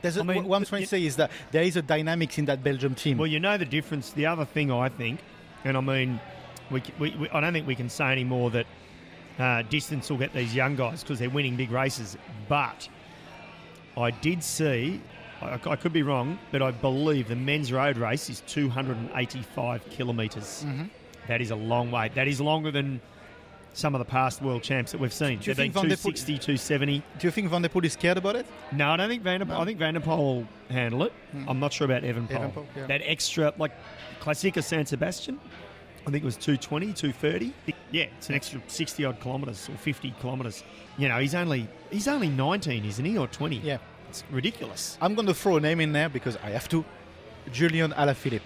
There's 0.02 0.16
a, 0.16 0.20
I 0.20 0.22
mean, 0.22 0.44
what 0.44 0.58
I'm 0.58 0.64
trying 0.64 0.82
to 0.82 0.88
say 0.88 1.04
is 1.04 1.16
that 1.16 1.30
there 1.50 1.62
is 1.62 1.76
a 1.76 1.82
dynamics 1.82 2.38
in 2.38 2.44
that 2.44 2.62
Belgium 2.62 2.94
team. 2.94 3.18
Well, 3.18 3.26
you 3.26 3.40
know 3.40 3.56
the 3.56 3.64
difference. 3.64 4.12
The 4.12 4.26
other 4.26 4.44
thing 4.44 4.70
I 4.70 4.88
think, 4.90 5.20
and 5.64 5.76
I 5.76 5.80
mean, 5.80 6.20
we, 6.70 6.82
we, 6.98 7.10
we 7.16 7.28
I 7.30 7.40
don't 7.40 7.52
think 7.52 7.66
we 7.66 7.74
can 7.74 7.88
say 7.88 8.12
anymore 8.12 8.50
that 8.50 8.66
uh, 9.38 9.62
distance 9.62 10.10
will 10.10 10.18
get 10.18 10.32
these 10.32 10.54
young 10.54 10.76
guys 10.76 11.02
because 11.02 11.18
they're 11.18 11.30
winning 11.30 11.56
big 11.56 11.70
races. 11.70 12.16
But 12.48 12.88
I 13.96 14.10
did 14.10 14.42
see, 14.42 15.00
I, 15.40 15.58
I 15.66 15.76
could 15.76 15.92
be 15.92 16.02
wrong, 16.02 16.38
but 16.52 16.62
I 16.62 16.70
believe 16.70 17.28
the 17.28 17.36
men's 17.36 17.72
road 17.72 17.96
race 17.98 18.30
is 18.30 18.42
285 18.46 19.90
kilometres. 19.90 20.64
Mm-hmm. 20.66 20.84
That 21.28 21.40
is 21.40 21.50
a 21.50 21.56
long 21.56 21.90
way. 21.90 22.10
That 22.14 22.28
is 22.28 22.40
longer 22.40 22.70
than 22.70 23.00
some 23.74 23.94
of 23.94 23.98
the 23.98 24.04
past 24.06 24.40
world 24.40 24.62
champs 24.62 24.92
that 24.92 25.00
we've 25.00 25.12
seen. 25.12 25.38
Do 25.38 25.50
you 25.50 25.54
They've 25.54 25.72
been 25.72 25.72
think 25.72 25.74
Van 25.74 25.88
der 25.90 25.96
Poel- 25.96 26.16
260, 26.16 26.38
270. 26.38 27.02
Do 27.18 27.26
you 27.26 27.30
think 27.30 27.50
Van 27.50 27.60
der 27.60 27.68
Poel 27.68 27.84
is 27.84 27.92
scared 27.92 28.16
about 28.16 28.36
it? 28.36 28.46
No, 28.72 28.90
I 28.90 28.96
don't 28.96 29.08
think 29.10 29.22
Van 29.22 29.40
der, 29.40 29.54
I 29.54 29.64
think 29.66 29.78
Van 29.78 29.92
der 29.94 30.00
Poel 30.00 30.18
will 30.18 30.48
handle 30.70 31.02
it. 31.02 31.12
I'm 31.46 31.60
not 31.60 31.74
sure 31.74 31.84
about 31.84 32.02
Evenepoel, 32.02 32.64
yeah. 32.74 32.86
That 32.86 33.02
extra, 33.04 33.52
like 33.58 33.72
Classica 34.20 34.64
San 34.64 34.86
Sebastian, 34.86 35.38
I 36.06 36.10
think 36.10 36.22
it 36.22 36.26
was 36.26 36.36
220, 36.36 36.92
230. 36.92 37.52
Yeah, 37.90 38.04
it's 38.16 38.28
an 38.28 38.36
extra 38.36 38.60
60 38.68 39.04
odd 39.04 39.20
kilometres 39.20 39.68
or 39.68 39.76
50 39.76 40.14
kilometres. 40.20 40.62
You 40.98 41.08
know, 41.08 41.18
he's 41.18 41.34
only 41.34 41.68
he's 41.90 42.06
only 42.06 42.28
19, 42.28 42.84
isn't 42.84 43.04
he, 43.04 43.18
or 43.18 43.26
20? 43.26 43.56
Yeah. 43.56 43.78
It's 44.08 44.22
ridiculous. 44.30 44.96
I'm 45.00 45.14
going 45.16 45.26
to 45.26 45.34
throw 45.34 45.56
a 45.56 45.60
name 45.60 45.80
in 45.80 45.92
there 45.92 46.08
because 46.08 46.36
I 46.36 46.50
have 46.50 46.68
to. 46.68 46.84
Julian 47.52 47.92
Alaphilippe. 47.92 48.40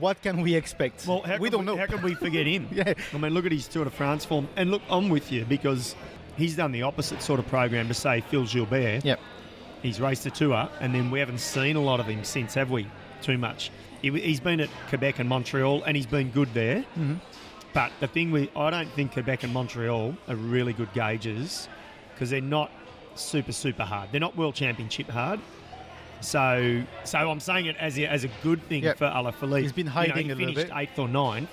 What 0.00 0.22
can 0.22 0.40
we 0.40 0.54
expect? 0.54 1.06
Well, 1.06 1.22
how 1.22 1.38
we 1.38 1.50
don't 1.50 1.64
know. 1.64 1.76
How 1.76 1.86
can 1.86 2.02
we 2.02 2.14
forget 2.14 2.46
him? 2.46 2.68
Yeah. 2.72 2.94
I 3.12 3.18
mean, 3.18 3.32
look 3.34 3.46
at 3.46 3.52
his 3.52 3.68
Tour 3.68 3.84
de 3.84 3.90
France 3.90 4.24
form. 4.24 4.48
And 4.56 4.70
look, 4.70 4.82
I'm 4.88 5.08
with 5.08 5.30
you 5.30 5.44
because 5.44 5.94
he's 6.36 6.56
done 6.56 6.72
the 6.72 6.82
opposite 6.82 7.22
sort 7.22 7.38
of 7.40 7.46
program 7.46 7.88
to 7.88 7.94
say 7.94 8.22
Phil 8.22 8.44
Gilbert. 8.46 9.04
Yep. 9.04 9.20
He's 9.82 10.00
raced 10.00 10.26
a 10.26 10.30
tour, 10.30 10.68
and 10.80 10.94
then 10.94 11.10
we 11.10 11.18
haven't 11.18 11.40
seen 11.40 11.74
a 11.74 11.82
lot 11.82 11.98
of 11.98 12.06
him 12.06 12.22
since, 12.22 12.54
have 12.54 12.70
we? 12.70 12.86
Too 13.22 13.38
much. 13.38 13.70
He, 14.02 14.10
he's 14.10 14.40
been 14.40 14.60
at 14.60 14.68
Quebec 14.88 15.18
and 15.20 15.28
Montreal, 15.28 15.82
and 15.84 15.96
he's 15.96 16.06
been 16.06 16.30
good 16.30 16.52
there. 16.54 16.80
Mm-hmm. 16.80 17.14
But 17.72 17.92
the 18.00 18.06
thing 18.08 18.30
we, 18.32 18.50
I 18.54 18.68
don't 18.70 18.90
think 18.90 19.12
Quebec 19.12 19.44
and 19.44 19.52
Montreal 19.54 20.14
are 20.28 20.36
really 20.36 20.72
good 20.74 20.92
gauges 20.92 21.68
because 22.12 22.28
they're 22.30 22.40
not 22.42 22.70
super 23.14 23.52
super 23.52 23.84
hard. 23.84 24.10
They're 24.12 24.20
not 24.20 24.36
world 24.36 24.54
championship 24.54 25.08
hard. 25.08 25.40
So, 26.20 26.82
so 27.04 27.18
I'm 27.18 27.40
saying 27.40 27.66
it 27.66 27.76
as 27.78 27.98
a, 27.98 28.06
as 28.06 28.24
a 28.24 28.28
good 28.42 28.62
thing 28.68 28.84
Yep. 28.84 28.98
for 28.98 29.06
Alaphilippe. 29.06 29.62
He's 29.62 29.72
been 29.72 29.86
You 29.86 29.90
know, 29.90 29.94
hiding 29.94 30.26
he 30.26 30.30
a 30.32 30.34
little 30.34 30.54
finished 30.54 30.68
bit. 30.68 30.76
eighth 30.76 30.98
or 30.98 31.08
ninth. 31.08 31.50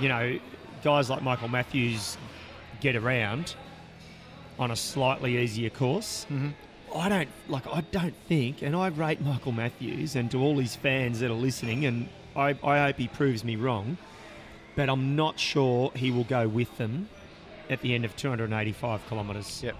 You 0.00 0.08
know, 0.08 0.38
guys 0.84 1.08
like 1.08 1.22
Michael 1.22 1.48
Matthews 1.48 2.18
get 2.80 2.94
around 2.96 3.54
on 4.58 4.70
a 4.70 4.76
slightly 4.76 5.38
easier 5.38 5.70
course. 5.70 6.26
Mm-hmm. 6.30 6.48
I 6.96 7.08
don't 7.08 7.28
like. 7.48 7.66
I 7.66 7.80
don't 7.92 8.14
think, 8.28 8.62
and 8.62 8.74
I 8.76 8.88
rate 8.88 9.20
Michael 9.20 9.52
Matthews, 9.52 10.16
and 10.16 10.30
to 10.30 10.40
all 10.42 10.58
his 10.58 10.76
fans 10.76 11.20
that 11.20 11.30
are 11.30 11.34
listening, 11.34 11.84
and 11.86 12.08
I, 12.34 12.56
I 12.64 12.78
hope 12.84 12.96
he 12.96 13.08
proves 13.08 13.44
me 13.44 13.56
wrong, 13.56 13.96
but 14.74 14.88
I'm 14.88 15.16
not 15.16 15.38
sure 15.38 15.90
he 15.94 16.10
will 16.10 16.24
go 16.24 16.48
with 16.48 16.76
them 16.78 17.08
at 17.70 17.80
the 17.80 17.94
end 17.94 18.04
of 18.04 18.14
285 18.16 19.00
kilometres. 19.08 19.62
Yep. 19.62 19.74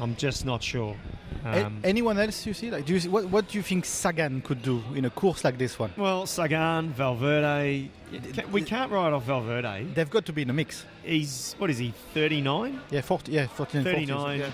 I'm 0.00 0.14
just 0.16 0.46
not 0.46 0.62
sure. 0.62 0.96
A- 1.44 1.66
Um, 1.66 1.80
anyone 1.82 2.18
else 2.18 2.46
you 2.46 2.54
see? 2.54 2.70
Like, 2.70 2.86
do 2.86 2.92
you 2.94 3.00
see, 3.00 3.08
what, 3.08 3.24
what 3.26 3.48
do 3.48 3.58
you 3.58 3.62
think 3.64 3.84
Sagan 3.84 4.40
could 4.42 4.62
do 4.62 4.80
in 4.94 5.04
a 5.04 5.10
course 5.10 5.42
like 5.44 5.58
this 5.58 5.76
one? 5.78 5.92
well, 5.96 6.24
Sagan, 6.24 6.90
Valverde, 6.92 7.90
ca- 8.34 8.46
we 8.52 8.62
can't 8.62 8.92
write 8.92 9.12
off 9.12 9.24
Valverde. 9.24 9.88
They've 9.94 10.08
got 10.08 10.24
to 10.26 10.32
be 10.32 10.42
in 10.42 10.48
the 10.48 10.54
mix. 10.54 10.84
He's 11.02 11.54
what 11.58 11.68
is 11.68 11.78
he? 11.78 11.92
39. 12.14 12.80
Yeah, 12.90 13.00
40, 13.00 13.32
yeah, 13.32 13.46
14 13.48 13.78
and 13.80 13.86
14, 13.90 14.06
39. 14.08 14.38
yeah. 14.40 14.50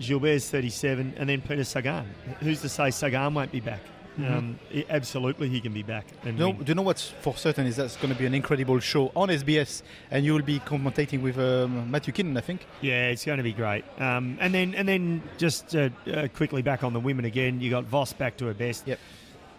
Gilbert's 0.00 0.50
37, 0.50 1.14
and 1.16 1.28
then 1.28 1.40
Peter 1.40 1.64
Sagan. 1.64 2.06
Who's 2.40 2.60
to 2.62 2.68
say 2.68 2.90
Sagan 2.90 3.34
won't 3.34 3.52
be 3.52 3.60
back? 3.60 3.80
Um, 4.18 4.58
absolutely, 4.90 5.48
he 5.48 5.60
can 5.60 5.72
be 5.72 5.84
back. 5.84 6.04
And 6.24 6.36
Do 6.36 6.46
you, 6.46 6.52
know, 6.52 6.58
do 6.58 6.70
you 6.70 6.74
know 6.74 6.82
what's 6.82 7.08
for 7.08 7.36
certain 7.36 7.66
is 7.66 7.76
that's 7.76 7.94
going 7.96 8.12
to 8.12 8.18
be 8.18 8.26
an 8.26 8.34
incredible 8.34 8.80
show 8.80 9.12
on 9.14 9.28
SBS, 9.28 9.82
and 10.10 10.24
you 10.24 10.34
will 10.34 10.42
be 10.42 10.58
commentating 10.60 11.22
with 11.22 11.38
um, 11.38 11.88
Matthew 11.88 12.12
Keenan, 12.12 12.36
I 12.36 12.40
think. 12.40 12.66
Yeah, 12.80 13.10
it's 13.10 13.24
going 13.24 13.36
to 13.36 13.44
be 13.44 13.52
great. 13.52 13.84
Um, 13.98 14.36
and 14.40 14.52
then 14.52 14.74
and 14.74 14.88
then 14.88 15.22
just 15.36 15.76
uh, 15.76 15.90
uh, 16.12 16.26
quickly 16.34 16.62
back 16.62 16.82
on 16.82 16.92
the 16.94 17.00
women 17.00 17.26
again. 17.26 17.60
You 17.60 17.70
got 17.70 17.84
Vos 17.84 18.12
back 18.12 18.36
to 18.38 18.46
her 18.46 18.54
best. 18.54 18.88
Yep. 18.88 18.98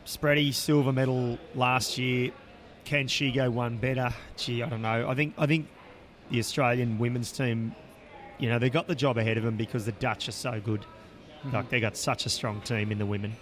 Spratty 0.06 0.54
silver 0.54 0.92
medal 0.92 1.38
last 1.56 1.98
year. 1.98 2.32
Can 2.84 3.08
she 3.08 3.32
go 3.32 3.50
one 3.50 3.78
better? 3.78 4.14
Gee, 4.36 4.62
I 4.64 4.68
don't 4.68 4.82
know. 4.82 5.08
I 5.08 5.16
think 5.16 5.36
I 5.38 5.46
think 5.46 5.68
the 6.32 6.40
Australian 6.40 6.98
women's 7.00 7.32
team, 7.32 7.74
you 8.40 8.50
know, 8.50 8.58
they 8.58 8.70
got 8.70 8.88
the 8.88 8.96
job 8.96 9.18
ahead 9.18 9.38
of 9.38 9.44
them 9.44 9.58
because 9.58 9.86
the 9.86 9.92
Dutch 9.94 10.28
are 10.28 10.34
so 10.34 10.60
good. 10.60 10.86
Like 11.54 11.70
they 11.70 11.80
got 11.80 11.96
such 11.96 12.26
a 12.26 12.30
strong 12.30 12.62
team 12.62 12.92
in 12.92 12.98
the 12.98 13.06
women. 13.06 13.36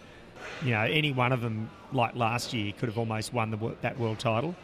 You 0.64 0.72
know, 0.72 0.82
any 0.82 1.12
one 1.12 1.32
of 1.32 1.42
them, 1.42 1.70
like 1.92 2.16
last 2.16 2.54
year, 2.54 2.72
could 2.74 2.90
have 2.90 2.98
almost 2.98 3.34
won 3.34 3.52
the, 3.52 3.76
that 3.82 4.00
world 4.00 4.20
title. 4.20 4.56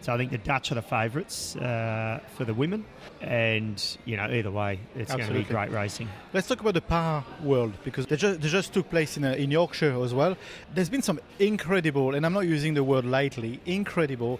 So 0.00 0.14
I 0.14 0.16
think 0.16 0.30
the 0.30 0.38
Dutch 0.38 0.70
are 0.70 0.76
the 0.76 0.82
favourites 0.82 1.56
uh, 1.56 2.20
for 2.36 2.44
the 2.44 2.54
women, 2.54 2.84
and 3.20 3.82
you 4.04 4.16
know 4.16 4.28
either 4.30 4.50
way, 4.50 4.78
it's 4.94 5.12
going 5.12 5.26
to 5.26 5.32
be 5.32 5.42
great 5.42 5.72
racing. 5.72 6.08
Let's 6.32 6.46
talk 6.46 6.60
about 6.60 6.74
the 6.74 6.80
para 6.80 7.24
world 7.42 7.72
because 7.82 8.06
they 8.06 8.14
just, 8.14 8.40
they 8.40 8.48
just 8.48 8.72
took 8.72 8.88
place 8.90 9.16
in, 9.16 9.24
uh, 9.24 9.32
in 9.32 9.50
Yorkshire 9.50 10.00
as 10.04 10.14
well. 10.14 10.36
There's 10.72 10.88
been 10.88 11.02
some 11.02 11.18
incredible, 11.40 12.14
and 12.14 12.24
I'm 12.24 12.32
not 12.32 12.46
using 12.46 12.74
the 12.74 12.84
word 12.84 13.04
lightly, 13.04 13.60
incredible. 13.66 14.38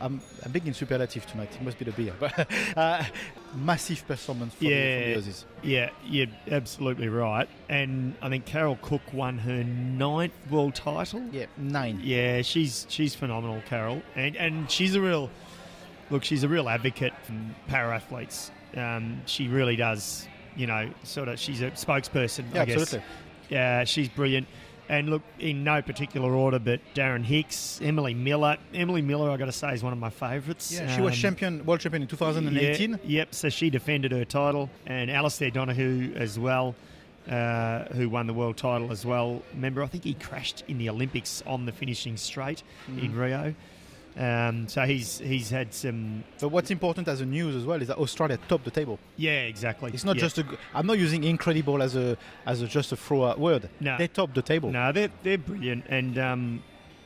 I'm, 0.00 0.20
I'm 0.44 0.52
big 0.52 0.66
in 0.66 0.74
superlative 0.74 1.26
tonight. 1.26 1.50
It 1.54 1.62
must 1.62 1.78
be 1.78 1.84
the 1.84 1.92
beer, 1.92 2.14
but 2.20 2.48
uh, 2.76 3.04
massive 3.54 4.06
performance 4.06 4.54
from, 4.54 4.66
the, 4.66 4.72
from 4.72 4.80
the 4.80 5.10
Yeah. 5.10 5.16
Aussies. 5.16 5.44
Yeah, 5.62 5.90
you're 6.04 6.26
absolutely 6.50 7.08
right. 7.08 7.48
And 7.68 8.14
I 8.22 8.28
think 8.28 8.46
Carol 8.46 8.78
Cooke 8.82 9.12
won 9.12 9.38
her 9.38 9.62
ninth 9.64 10.32
world 10.50 10.74
title. 10.74 11.22
Yeah, 11.32 11.46
nine. 11.56 12.00
Yeah, 12.02 12.42
she's 12.42 12.86
she's 12.88 13.14
phenomenal, 13.14 13.62
Carol, 13.66 14.02
and 14.14 14.36
and 14.36 14.70
she's 14.70 14.94
a 14.94 15.00
real 15.00 15.30
look. 16.10 16.24
She's 16.24 16.42
a 16.42 16.48
real 16.48 16.68
advocate 16.68 17.12
for 17.24 17.34
para 17.68 17.94
athletes. 17.94 18.50
Um, 18.76 19.22
she 19.26 19.48
really 19.48 19.76
does, 19.76 20.26
you 20.56 20.66
know, 20.66 20.90
sort 21.04 21.28
of. 21.28 21.38
She's 21.38 21.62
a 21.62 21.70
spokesperson. 21.72 22.44
Yeah, 22.54 22.62
I 22.62 22.64
guess. 22.64 22.80
absolutely. 22.82 23.08
Yeah, 23.48 23.84
she's 23.84 24.08
brilliant. 24.08 24.48
And 24.88 25.08
look, 25.10 25.22
in 25.40 25.64
no 25.64 25.82
particular 25.82 26.32
order, 26.32 26.58
but 26.60 26.80
Darren 26.94 27.24
Hicks, 27.24 27.80
Emily 27.82 28.14
Miller. 28.14 28.56
Emily 28.72 29.02
Miller, 29.02 29.30
I 29.30 29.36
got 29.36 29.46
to 29.46 29.52
say, 29.52 29.72
is 29.74 29.82
one 29.82 29.92
of 29.92 29.98
my 29.98 30.10
favourites. 30.10 30.72
Yeah, 30.72 30.94
she 30.94 31.00
was 31.00 31.14
Um, 31.14 31.18
champion, 31.20 31.66
world 31.66 31.80
champion 31.80 32.02
in 32.02 32.08
2018. 32.08 32.90
yeah, 32.92 32.96
yep, 33.04 33.34
so 33.34 33.48
she 33.48 33.68
defended 33.68 34.12
her 34.12 34.24
title, 34.24 34.70
and 34.86 35.10
Alistair 35.10 35.50
Donohoe 35.50 36.12
as 36.14 36.38
well, 36.38 36.76
uh, 37.28 37.84
who 37.94 38.08
won 38.08 38.28
the 38.28 38.32
world 38.34 38.56
title 38.56 38.92
as 38.92 39.04
well. 39.04 39.42
Remember, 39.54 39.82
I 39.82 39.86
think 39.88 40.04
he 40.04 40.14
crashed 40.14 40.62
in 40.68 40.78
the 40.78 40.88
Olympics 40.88 41.42
on 41.46 41.66
the 41.66 41.72
finishing 41.72 42.16
straight 42.16 42.62
in 42.86 43.12
Rio. 43.16 43.54
Um, 44.18 44.66
so 44.66 44.84
he's 44.86 45.18
he's 45.18 45.50
had 45.50 45.74
some. 45.74 46.24
But 46.40 46.48
what's 46.48 46.70
important 46.70 47.06
as 47.06 47.20
a 47.20 47.26
news 47.26 47.54
as 47.54 47.64
well 47.66 47.80
is 47.82 47.88
that 47.88 47.98
Australia 47.98 48.38
topped 48.48 48.64
the 48.64 48.70
table. 48.70 48.98
Yeah, 49.16 49.42
exactly. 49.42 49.90
It's 49.92 50.04
not 50.04 50.16
Yeah. 50.16 50.22
just 50.22 50.38
a. 50.38 50.46
I'm 50.74 50.86
not 50.86 50.98
using 50.98 51.22
incredible 51.24 51.82
as 51.82 51.96
a 51.96 52.16
as 52.46 52.62
a 52.62 52.66
just 52.66 52.92
a 52.92 52.96
throw 52.96 53.26
out 53.26 53.38
word. 53.38 53.68
No. 53.80 53.98
They 53.98 54.08
topped 54.08 54.34
the 54.34 54.42
table. 54.42 54.70
No, 54.70 54.90
they're 54.92 55.10
they're 55.22 55.36
brilliant, 55.38 55.84
and 55.90 56.18
um, 56.18 56.62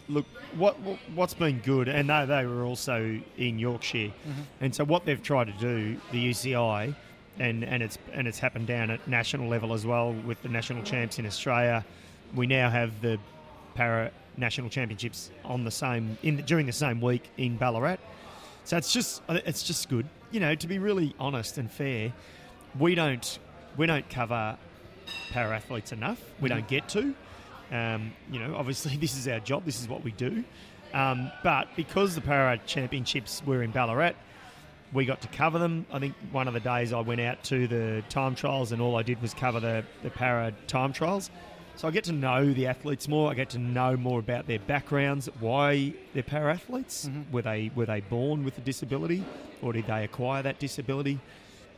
look 0.08 0.24
what, 0.56 0.78
what 0.80 0.98
what's 1.16 1.34
been 1.34 1.58
good, 1.58 1.88
and 1.88 2.08
they 2.08 2.26
they 2.26 2.46
were 2.46 2.62
also 2.64 3.20
in 3.36 3.58
Yorkshire, 3.58 4.12
and 4.60 4.72
so 4.72 4.84
what 4.84 5.04
they've 5.04 5.22
tried 5.22 5.48
to 5.48 5.52
do, 5.54 5.96
the 6.12 6.30
UCI, 6.30 6.94
and 7.40 7.64
and 7.64 7.82
it's 7.82 7.98
and 8.12 8.28
it's 8.28 8.38
happened 8.38 8.68
down 8.68 8.90
at 8.90 9.08
national 9.08 9.48
level 9.48 9.72
as 9.72 9.84
well 9.84 10.12
with 10.12 10.40
the 10.42 10.48
national 10.48 10.84
champs 10.84 11.18
in 11.18 11.26
Australia. 11.26 11.84
We 12.36 12.46
now 12.46 12.70
have 12.70 13.00
the 13.00 13.18
para 13.74 14.12
national 14.36 14.68
championships 14.68 15.30
on 15.44 15.64
the 15.64 15.70
same 15.70 16.16
in 16.22 16.36
during 16.38 16.66
the 16.66 16.72
same 16.72 17.00
week 17.00 17.30
in 17.36 17.56
Ballarat. 17.56 17.98
So 18.64 18.76
it's 18.76 18.92
just 18.92 19.22
it's 19.28 19.62
just 19.62 19.88
good, 19.88 20.06
you 20.30 20.40
know. 20.40 20.54
To 20.54 20.66
be 20.66 20.78
really 20.78 21.14
honest 21.18 21.58
and 21.58 21.70
fair, 21.70 22.12
we 22.78 22.94
don't 22.94 23.38
we 23.76 23.86
don't 23.86 24.08
cover 24.08 24.56
para 25.30 25.56
athletes 25.56 25.92
enough. 25.92 26.20
We 26.40 26.48
don't 26.48 26.68
get 26.68 26.88
to. 26.90 27.14
Um, 27.72 28.12
you 28.30 28.40
know, 28.40 28.56
obviously 28.56 28.96
this 29.00 29.16
is 29.16 29.28
our 29.28 29.40
job. 29.40 29.64
This 29.64 29.80
is 29.80 29.88
what 29.88 30.04
we 30.04 30.12
do. 30.12 30.44
Um, 30.92 31.30
but 31.44 31.68
because 31.76 32.14
the 32.14 32.20
para 32.20 32.58
championships 32.66 33.42
were 33.46 33.62
in 33.62 33.70
Ballarat, 33.70 34.14
we 34.92 35.04
got 35.04 35.20
to 35.20 35.28
cover 35.28 35.58
them. 35.58 35.86
I 35.92 36.00
think 36.00 36.14
one 36.32 36.48
of 36.48 36.54
the 36.54 36.60
days 36.60 36.92
I 36.92 37.00
went 37.00 37.20
out 37.20 37.42
to 37.44 37.68
the 37.68 38.02
time 38.08 38.34
trials 38.34 38.72
and 38.72 38.82
all 38.82 38.96
I 38.96 39.02
did 39.02 39.22
was 39.22 39.34
cover 39.34 39.60
the, 39.60 39.84
the 40.02 40.10
para 40.10 40.52
time 40.66 40.92
trials. 40.92 41.30
So 41.80 41.88
I 41.88 41.92
get 41.92 42.04
to 42.04 42.12
know 42.12 42.52
the 42.52 42.66
athletes 42.66 43.08
more. 43.08 43.30
I 43.30 43.34
get 43.34 43.48
to 43.50 43.58
know 43.58 43.96
more 43.96 44.18
about 44.18 44.46
their 44.46 44.58
backgrounds, 44.58 45.30
why 45.40 45.94
they're 46.12 46.22
para 46.22 46.52
athletes. 46.52 47.08
Were 47.32 47.40
they 47.40 47.70
were 47.74 47.86
they 47.86 48.02
born 48.02 48.44
with 48.44 48.58
a 48.58 48.60
disability, 48.60 49.24
or 49.62 49.72
did 49.72 49.86
they 49.86 50.04
acquire 50.04 50.42
that 50.42 50.58
disability? 50.58 51.18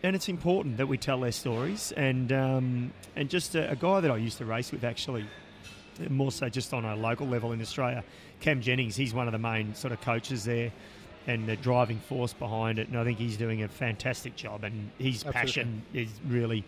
And 0.02 0.16
it's 0.16 0.28
important 0.28 0.78
that 0.78 0.88
we 0.88 0.98
tell 0.98 1.20
their 1.20 1.30
stories. 1.30 1.92
And 1.92 2.32
um, 2.32 2.92
and 3.14 3.30
just 3.30 3.54
a, 3.54 3.70
a 3.70 3.76
guy 3.76 4.00
that 4.00 4.10
I 4.10 4.16
used 4.16 4.38
to 4.38 4.44
race 4.44 4.72
with 4.72 4.82
actually, 4.82 5.24
more 6.08 6.32
so 6.32 6.48
just 6.48 6.74
on 6.74 6.84
a 6.84 6.96
local 6.96 7.28
level 7.28 7.52
in 7.52 7.60
Australia, 7.60 8.02
Cam 8.40 8.60
Jennings. 8.60 8.96
He's 8.96 9.14
one 9.14 9.28
of 9.28 9.32
the 9.32 9.38
main 9.38 9.72
sort 9.76 9.92
of 9.92 10.00
coaches 10.00 10.42
there. 10.44 10.72
And 11.28 11.46
the 11.48 11.54
driving 11.54 12.00
force 12.00 12.32
behind 12.32 12.80
it, 12.80 12.88
and 12.88 12.98
I 12.98 13.04
think 13.04 13.16
he's 13.16 13.36
doing 13.36 13.62
a 13.62 13.68
fantastic 13.68 14.34
job. 14.34 14.64
And 14.64 14.90
his 14.98 15.24
Absolutely. 15.24 15.32
passion 15.32 15.82
is 15.94 16.08
really 16.26 16.64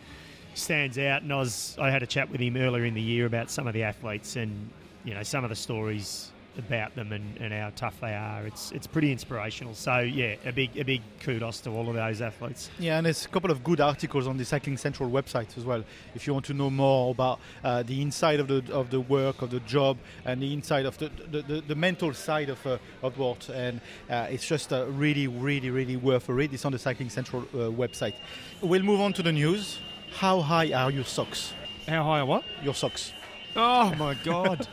stands 0.54 0.98
out. 0.98 1.22
And 1.22 1.32
I 1.32 1.36
was 1.36 1.76
I 1.80 1.90
had 1.90 2.02
a 2.02 2.06
chat 2.06 2.30
with 2.30 2.40
him 2.40 2.56
earlier 2.56 2.84
in 2.84 2.94
the 2.94 3.02
year 3.02 3.26
about 3.26 3.50
some 3.50 3.66
of 3.66 3.74
the 3.74 3.82
athletes 3.82 4.36
and 4.36 4.70
you 5.04 5.14
know 5.14 5.22
some 5.22 5.44
of 5.44 5.50
the 5.50 5.56
stories 5.56 6.30
about 6.58 6.94
them 6.94 7.12
and, 7.12 7.36
and 7.38 7.52
how 7.52 7.70
tough 7.74 8.00
they 8.00 8.14
are. 8.14 8.46
It's 8.46 8.72
it's 8.72 8.86
pretty 8.86 9.10
inspirational. 9.12 9.74
So 9.74 9.98
yeah, 9.98 10.36
a 10.44 10.52
big 10.52 10.76
a 10.78 10.84
big 10.84 11.02
kudos 11.20 11.60
to 11.62 11.70
all 11.70 11.88
of 11.88 11.94
those 11.94 12.20
athletes. 12.20 12.70
Yeah, 12.78 12.96
and 12.96 13.06
there's 13.06 13.24
a 13.24 13.28
couple 13.28 13.50
of 13.50 13.64
good 13.64 13.80
articles 13.80 14.26
on 14.26 14.36
the 14.36 14.44
Cycling 14.44 14.76
Central 14.76 15.10
website 15.10 15.56
as 15.58 15.64
well. 15.64 15.84
If 16.14 16.26
you 16.26 16.32
want 16.32 16.46
to 16.46 16.54
know 16.54 16.70
more 16.70 17.10
about 17.10 17.40
uh, 17.62 17.82
the 17.82 18.00
inside 18.00 18.40
of 18.40 18.48
the 18.48 18.62
of 18.72 18.90
the 18.90 19.00
work 19.00 19.42
of 19.42 19.50
the 19.50 19.60
job 19.60 19.98
and 20.24 20.40
the 20.40 20.52
inside 20.52 20.86
of 20.86 20.98
the 20.98 21.10
the, 21.30 21.42
the, 21.42 21.60
the 21.62 21.74
mental 21.74 22.12
side 22.14 22.50
of 22.50 22.64
uh, 22.66 22.78
of 23.02 23.18
what, 23.18 23.48
and 23.48 23.80
uh, 24.10 24.28
it's 24.30 24.46
just 24.46 24.72
uh, 24.72 24.86
really, 24.86 25.26
really, 25.26 25.70
really 25.70 25.96
worth 25.96 26.28
a 26.28 26.32
read. 26.32 26.52
It's 26.52 26.64
on 26.64 26.72
the 26.72 26.78
Cycling 26.78 27.10
Central 27.10 27.42
uh, 27.42 27.70
website. 27.70 28.14
We'll 28.60 28.82
move 28.82 29.00
on 29.00 29.12
to 29.14 29.22
the 29.22 29.32
news. 29.32 29.78
How 30.14 30.40
high 30.40 30.72
are 30.72 30.90
your 30.90 31.04
socks? 31.04 31.52
How 31.88 32.02
high? 32.04 32.20
Are 32.20 32.26
what? 32.26 32.44
Your 32.62 32.74
socks. 32.74 33.12
Oh 33.56 33.94
my 33.96 34.14
god! 34.14 34.66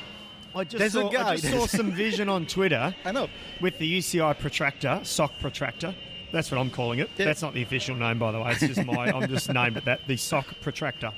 I 0.54 0.64
just 0.64 0.78
There's 0.78 0.94
a 0.96 1.00
saw, 1.02 1.08
guy- 1.10 1.28
I 1.30 1.36
just 1.36 1.50
saw 1.52 1.66
some 1.66 1.92
vision 1.92 2.28
on 2.28 2.46
Twitter 2.46 2.94
I 3.04 3.12
know. 3.12 3.28
with 3.60 3.78
the 3.78 3.98
UCI 3.98 4.38
protractor, 4.38 5.00
sock 5.02 5.32
protractor. 5.40 5.94
That's 6.30 6.50
what 6.50 6.58
I'm 6.60 6.70
calling 6.70 6.98
it. 6.98 7.10
Yeah. 7.16 7.26
That's 7.26 7.42
not 7.42 7.52
the 7.54 7.62
official 7.62 7.94
name, 7.94 8.18
by 8.18 8.32
the 8.32 8.40
way. 8.40 8.52
It's 8.52 8.60
just 8.60 8.84
my. 8.84 9.06
I'm 9.14 9.28
just 9.28 9.52
named 9.52 9.76
it 9.76 9.84
that. 9.86 10.06
The 10.06 10.16
sock 10.16 10.46
protractor. 10.60 11.12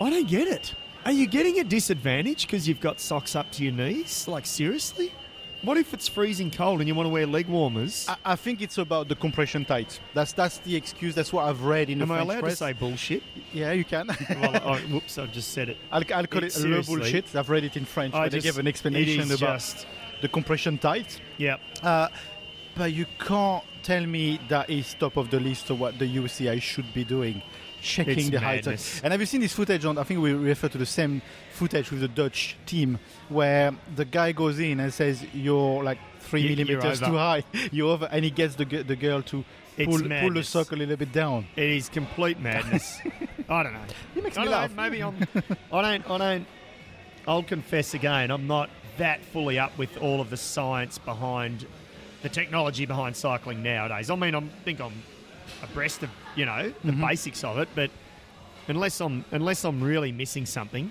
I 0.00 0.10
don't 0.10 0.28
get 0.28 0.48
it. 0.48 0.74
Are 1.04 1.12
you 1.12 1.26
getting 1.26 1.58
a 1.60 1.64
disadvantage 1.64 2.46
because 2.46 2.68
you've 2.68 2.80
got 2.80 3.00
socks 3.00 3.34
up 3.36 3.50
to 3.52 3.64
your 3.64 3.72
knees? 3.72 4.26
Like 4.28 4.46
seriously? 4.46 5.12
What 5.62 5.76
if 5.76 5.92
it's 5.92 6.06
freezing 6.06 6.52
cold 6.52 6.78
and 6.80 6.86
you 6.88 6.94
want 6.94 7.06
to 7.06 7.10
wear 7.10 7.26
leg 7.26 7.48
warmers? 7.48 8.06
I, 8.08 8.32
I 8.32 8.36
think 8.36 8.62
it's 8.62 8.78
about 8.78 9.08
the 9.08 9.16
compression 9.16 9.64
tight. 9.64 9.98
That's 10.14 10.32
that's 10.32 10.58
the 10.58 10.76
excuse. 10.76 11.14
That's 11.16 11.32
what 11.32 11.46
I've 11.46 11.62
read 11.64 11.90
in 11.90 12.00
Am 12.00 12.06
the 12.08 12.14
I 12.14 12.16
French 12.18 12.28
allowed 12.30 12.40
press. 12.40 12.52
to 12.52 12.56
say 12.58 12.72
bullshit? 12.74 13.22
Yeah, 13.52 13.72
you 13.72 13.84
can. 13.84 14.06
well, 14.40 14.56
I, 14.56 14.78
whoops, 14.82 15.18
I've 15.18 15.32
just 15.32 15.50
said 15.50 15.68
it. 15.70 15.76
I'll, 15.90 16.02
I'll 16.14 16.26
call 16.28 16.42
it 16.44 16.46
It's 16.46 16.62
a 16.62 16.68
little 16.68 16.84
bullshit. 16.96 17.34
I've 17.34 17.50
read 17.50 17.64
it 17.64 17.76
in 17.76 17.84
French, 17.84 18.14
I 18.14 18.24
but 18.26 18.30
they 18.32 18.36
just- 18.38 18.46
give 18.46 18.58
an 18.58 18.68
explanation 18.68 19.22
about 19.32 19.38
just- 19.58 19.86
the 20.20 20.28
compression 20.28 20.78
tight. 20.78 21.20
Yeah. 21.38 21.56
Uh, 21.82 22.08
but 22.76 22.92
you 22.92 23.06
can't 23.18 23.64
tell 23.82 24.06
me 24.06 24.38
that 24.48 24.70
is 24.70 24.94
top 24.94 25.16
of 25.16 25.30
the 25.30 25.40
list 25.40 25.70
of 25.70 25.80
what 25.80 25.98
the 25.98 26.06
UCI 26.06 26.62
should 26.62 26.92
be 26.94 27.02
doing, 27.02 27.42
checking 27.80 28.18
It's 28.18 28.30
the 28.30 28.40
madness. 28.40 29.00
And 29.02 29.12
have 29.12 29.20
you 29.20 29.26
seen 29.26 29.40
this 29.40 29.52
footage 29.52 29.84
on? 29.84 29.98
I 29.98 30.02
think 30.04 30.20
we 30.20 30.32
refer 30.32 30.68
to 30.68 30.78
the 30.78 30.86
same 30.86 31.22
footage 31.52 31.90
with 31.90 32.00
the 32.00 32.08
Dutch 32.08 32.56
team, 32.66 32.98
where 33.28 33.72
the 33.94 34.04
guy 34.04 34.32
goes 34.32 34.58
in 34.58 34.80
and 34.80 34.92
says 34.92 35.24
you're 35.32 35.82
like 35.82 35.98
three 36.20 36.42
You- 36.42 36.56
millimeters 36.56 37.00
too 37.00 37.16
high, 37.16 37.44
you're 37.72 37.90
over, 37.90 38.08
and 38.10 38.24
he 38.24 38.30
gets 38.30 38.54
the 38.56 38.64
the 38.64 38.96
girl 38.96 39.22
to 39.22 39.44
pull, 39.76 40.00
pull 40.00 40.32
the 40.32 40.42
sock 40.42 40.72
a 40.72 40.76
little 40.76 40.96
bit 40.96 41.12
down. 41.12 41.46
It 41.56 41.70
is 41.70 41.88
complete 41.88 42.38
madness. 42.40 42.98
I 43.48 43.62
don't 43.62 43.72
know. 43.72 43.80
He 44.14 44.20
makes 44.20 44.36
I 44.36 44.44
me 44.44 44.48
don't 44.50 44.76
know, 44.76 44.82
maybe 44.82 45.02
I'm. 45.02 45.16
I 45.72 45.82
don't. 45.82 46.10
I 46.10 46.18
don't. 46.18 46.46
I'll 47.26 47.42
confess 47.42 47.94
again. 47.94 48.30
I'm 48.30 48.46
not 48.46 48.70
that 48.98 49.24
fully 49.26 49.58
up 49.58 49.76
with 49.78 49.96
all 49.98 50.20
of 50.20 50.30
the 50.30 50.36
science 50.36 50.98
behind 50.98 51.66
the 52.22 52.28
technology 52.28 52.84
behind 52.86 53.14
cycling 53.16 53.62
nowadays. 53.62 54.10
I 54.10 54.16
mean, 54.16 54.34
I 54.34 54.40
think 54.64 54.80
I'm 54.80 54.92
abreast 55.62 56.02
of 56.02 56.10
you 56.36 56.46
know 56.46 56.72
the 56.84 56.92
Mm-hmm. 56.92 57.06
basics 57.06 57.44
of 57.44 57.58
it, 57.58 57.68
but 57.74 57.90
unless 58.68 59.00
I'm 59.00 59.24
unless 59.32 59.64
I'm 59.64 59.82
really 59.82 60.12
missing 60.12 60.46
something, 60.46 60.90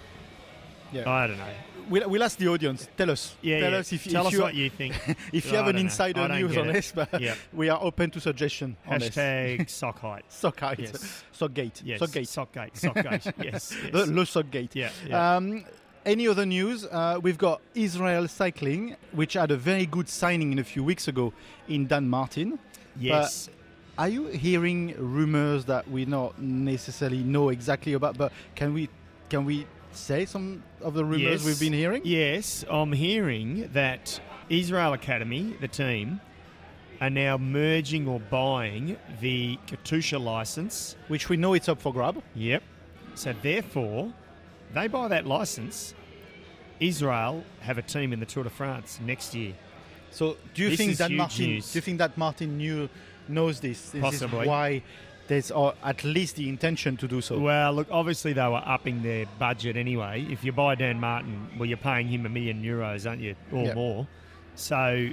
Yeah. 0.91 1.09
I 1.09 1.27
don't 1.27 1.37
know. 1.37 1.53
We'll, 1.89 2.09
we'll 2.09 2.23
ask 2.23 2.37
the 2.37 2.49
audience. 2.49 2.85
Tell 2.97 3.09
us. 3.11 3.35
Yeah, 3.41 3.61
Tell 3.61 3.71
yeah. 3.71 3.77
us 3.77 3.93
if, 3.93 4.03
Tell 4.03 4.21
if 4.23 4.27
us 4.27 4.33
you 4.33 4.41
what 4.41 4.53
you 4.55 4.69
think. 4.69 4.93
if 5.31 5.45
you 5.49 5.55
have 5.55 5.67
an 5.67 5.77
insider 5.77 6.27
news 6.27 6.57
on 6.57 6.67
this, 6.67 6.91
but 6.91 7.21
Yeah. 7.21 7.35
we 7.53 7.69
are 7.69 7.79
open 7.81 8.11
to 8.11 8.19
suggestion. 8.19 8.75
Hashtag 8.85 9.69
sock 9.81 9.99
height. 9.99 10.25
Sock 10.27 10.59
height. 10.59 10.79
Yes. 10.79 11.23
Sock 11.31 11.53
gate. 11.53 11.81
Yes. 11.85 11.99
Sock 11.99 12.11
gate. 12.11 12.25
Sockgate. 12.27 12.73
Sockgate. 12.73 13.33
yes. 13.41 13.73
yes. 13.81 13.91
The, 13.93 14.05
the 14.05 14.25
sock 14.25 14.51
gate. 14.51 14.75
Yeah, 14.75 14.89
yeah. 15.07 15.35
Um, 15.37 15.63
any 16.05 16.27
other 16.27 16.45
news? 16.45 16.83
Uh, 16.85 17.19
we've 17.21 17.37
got 17.37 17.61
Israel 17.73 18.27
Cycling, 18.27 18.97
which 19.13 19.33
had 19.33 19.51
a 19.51 19.57
very 19.57 19.85
good 19.85 20.09
signing 20.09 20.51
in 20.51 20.59
a 20.59 20.65
few 20.65 20.83
weeks 20.83 21.07
ago 21.07 21.31
in 21.69 21.87
Dan 21.87 22.09
Martin. 22.09 22.59
yes. 22.99 23.49
Are 23.97 24.07
you 24.09 24.27
hearing 24.27 24.93
rumors 24.97 25.65
that 25.65 25.89
we 25.89 26.05
not 26.05 26.39
necessarily 26.39 27.23
know 27.23 27.49
exactly 27.49 27.93
about? 27.93 28.17
But 28.17 28.31
can 28.55 28.73
we 28.73 28.89
can 29.29 29.43
we 29.43 29.65
say 29.91 30.25
some 30.25 30.63
of 30.81 30.93
the 30.93 31.03
rumors 31.03 31.43
Yes. 31.43 31.45
we've 31.45 31.59
been 31.59 31.73
hearing? 31.73 32.01
Yes, 32.05 32.63
I'm 32.69 32.91
hearing 32.93 33.69
that 33.73 34.19
Israel 34.49 34.93
Academy, 34.93 35.55
the 35.59 35.67
team, 35.67 36.21
are 37.01 37.09
now 37.09 37.37
merging 37.37 38.07
or 38.07 38.19
buying 38.19 38.97
the 39.19 39.57
Katusha 39.67 40.23
license. 40.23 40.95
Which 41.07 41.27
we 41.29 41.35
know 41.37 41.53
it's 41.55 41.67
up 41.67 41.81
for 41.81 41.91
grab. 41.91 42.21
Yep. 42.35 42.61
So 43.15 43.33
therefore, 43.41 44.13
they 44.73 44.87
buy 44.87 45.07
that 45.07 45.25
license. 45.25 45.95
Israel 46.79 47.43
have 47.61 47.79
a 47.79 47.81
team 47.81 48.13
in 48.13 48.19
the 48.19 48.25
Tour 48.27 48.43
de 48.43 48.49
France 48.51 48.99
next 49.03 49.33
year. 49.33 49.53
So 50.11 50.37
do 50.53 50.61
you 50.63 50.69
This 50.69 50.77
think 50.77 50.97
that 50.97 51.11
Martin? 51.11 51.45
news. 51.45 51.73
Do 51.73 51.77
you 51.77 51.81
think 51.81 51.97
that 51.97 52.15
Martin 52.17 52.57
knew 52.57 52.87
knows 53.29 53.59
this? 53.59 53.89
This 53.91 54.01
Possibly. 54.01 54.41
is 54.41 54.47
why 54.47 54.81
there's 55.27 55.51
at 55.51 56.03
least 56.03 56.37
the 56.37 56.47
intention 56.47 56.95
to 56.97 57.07
do 57.07 57.19
so. 57.21 57.37
Well, 57.39 57.73
look, 57.73 57.87
obviously 57.91 58.33
they 58.33 58.47
were 58.47 58.61
upping 58.65 59.03
their 59.03 59.25
budget 59.39 59.75
anyway. 59.75 60.25
If 60.29 60.43
you 60.43 60.51
buy 60.53 60.75
Dan 60.75 60.99
Martin, 60.99 61.49
well, 61.57 61.65
you're 61.67 61.77
paying 61.77 62.07
him 62.07 62.25
a 62.25 62.29
million 62.29 62.63
euros, 62.63 63.07
aren't 63.07 63.21
you, 63.21 63.35
or 63.51 63.65
Yep. 63.65 63.75
more? 63.75 64.07
So, 64.55 65.09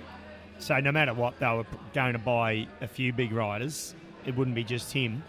so 0.58 0.78
no 0.78 0.92
matter 0.92 1.12
what, 1.14 1.38
they 1.40 1.46
were 1.46 1.66
going 1.94 2.12
to 2.12 2.18
buy 2.18 2.66
a 2.80 2.86
few 2.86 3.12
big 3.12 3.32
riders. 3.32 3.94
It 4.24 4.36
wouldn't 4.36 4.54
be 4.54 4.64
just 4.64 4.92
him, 4.92 5.22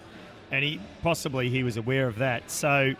and 0.52 0.64
he 0.64 0.80
possibly 1.02 1.50
he 1.50 1.64
was 1.64 1.78
aware 1.78 2.08
of 2.08 2.18
that. 2.20 2.50
So, 2.52 2.94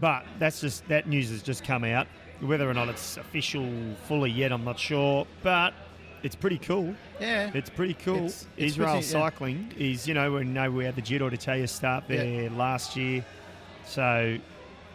but 0.00 0.24
that's 0.38 0.60
just 0.60 0.86
that 0.88 1.08
news 1.08 1.30
has 1.30 1.42
just 1.42 1.64
come 1.64 1.82
out. 1.82 2.06
Whether 2.40 2.68
or 2.68 2.74
not 2.74 2.88
it's 2.88 3.16
official 3.16 3.68
fully 4.06 4.30
yet, 4.30 4.52
I'm 4.52 4.64
not 4.64 4.78
sure, 4.78 5.26
but 5.42 5.74
it's 6.22 6.36
pretty 6.36 6.58
cool. 6.58 6.94
yeah. 7.20 7.50
It's 7.54 7.70
pretty 7.70 7.94
cool. 7.94 8.16
It's- 8.16 8.46
it's 8.56 8.72
Israel 8.72 8.92
pretty- 8.94 9.06
yeah. 9.06 9.12
Cycling 9.12 9.72
is, 9.78 10.06
you 10.08 10.14
know, 10.14 10.32
we 10.32 10.44
know 10.44 10.70
we 10.70 10.84
had 10.84 10.96
the 10.96 11.02
Giro 11.02 11.28
d'Italia 11.30 11.66
start 11.68 12.04
Yeah. 12.08 12.16
there 12.16 12.50
last 12.50 12.96
year. 12.96 13.24
So, 13.86 14.38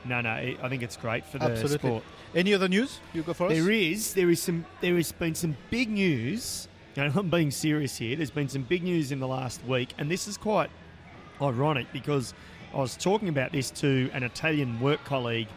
no, 0.06 0.22
no, 0.22 0.30
I 0.30 0.56
I 0.62 0.70
think 0.70 0.84
it's 0.84 0.98
great 0.98 1.26
for 1.26 1.38
the 1.40 1.46
Absolutely. 1.46 1.78
sport. 1.90 2.04
Any 2.34 2.54
other 2.54 2.68
news 2.68 3.00
you 3.14 3.24
go 3.24 3.34
for 3.34 3.48
us? 3.48 3.54
There 3.54 3.72
is, 3.72 4.14
there 4.14 4.30
is 4.30 4.42
some, 4.42 4.66
there 4.82 4.96
has 4.96 5.12
been 5.12 5.36
some 5.36 5.56
big 5.70 5.90
news. 5.90 6.68
And 6.98 7.14
I'm 7.14 7.30
being 7.30 7.52
serious 7.52 7.98
here. 7.98 8.16
There's 8.16 8.32
been 8.32 8.48
some 8.48 8.62
big 8.62 8.82
news 8.82 9.12
in 9.12 9.20
the 9.20 9.28
last 9.28 9.62
week, 9.66 9.90
and 9.98 10.10
this 10.10 10.30
is 10.30 10.38
quite 10.38 10.70
ironic 11.42 11.88
because 11.92 12.34
I 12.74 12.78
was 12.78 12.96
talking 12.96 13.28
about 13.28 13.52
this 13.52 13.70
to 13.72 14.10
an 14.14 14.24
Italian 14.24 14.80
work 14.80 15.04
colleague 15.04 15.50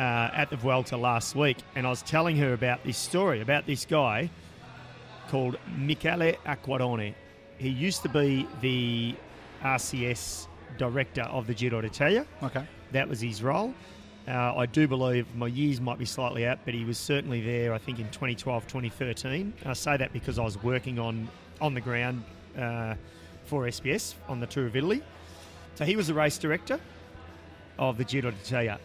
uh, 0.00 0.02
at 0.34 0.50
the 0.50 0.56
Vuelta 0.56 0.96
last 0.96 1.36
week, 1.36 1.58
and 1.76 1.86
I 1.86 1.90
was 1.90 2.02
telling 2.02 2.36
her 2.38 2.52
about 2.52 2.82
this 2.82 2.98
story 2.98 3.40
about 3.40 3.64
this 3.66 3.84
guy 3.84 4.28
called 5.28 5.56
Michele 5.76 6.34
Acquarone. 6.46 7.14
He 7.58 7.68
used 7.68 8.02
to 8.02 8.08
be 8.08 8.46
the 8.60 9.14
RCS 9.62 10.46
director 10.78 11.22
of 11.22 11.46
the 11.46 11.54
Giro 11.54 11.80
d'Italia. 11.80 12.26
Okay. 12.42 12.66
That 12.92 13.08
was 13.08 13.20
his 13.20 13.42
role. 13.42 13.74
Uh, 14.28 14.54
I 14.56 14.66
do 14.66 14.88
believe 14.88 15.32
my 15.36 15.46
years 15.46 15.80
might 15.80 15.98
be 15.98 16.04
slightly 16.04 16.46
out, 16.46 16.58
but 16.64 16.74
he 16.74 16.84
was 16.84 16.98
certainly 16.98 17.40
there, 17.40 17.72
I 17.72 17.78
think, 17.78 18.00
in 18.00 18.06
2012, 18.10 18.66
2013. 18.66 19.52
I 19.64 19.72
say 19.72 19.96
that 19.96 20.12
because 20.12 20.38
I 20.38 20.42
was 20.44 20.60
working 20.62 20.98
on, 20.98 21.28
on 21.60 21.74
the 21.74 21.80
ground 21.80 22.24
uh, 22.58 22.96
for 23.44 23.62
SBS 23.62 24.14
on 24.28 24.40
the 24.40 24.46
Tour 24.46 24.66
of 24.66 24.74
Italy. 24.74 25.02
So 25.76 25.84
he 25.84 25.94
was 25.94 26.08
the 26.08 26.14
race 26.14 26.38
director 26.38 26.80
of 27.78 27.98
the 27.98 28.04
Giro 28.04 28.32
d'Italia. 28.32 28.80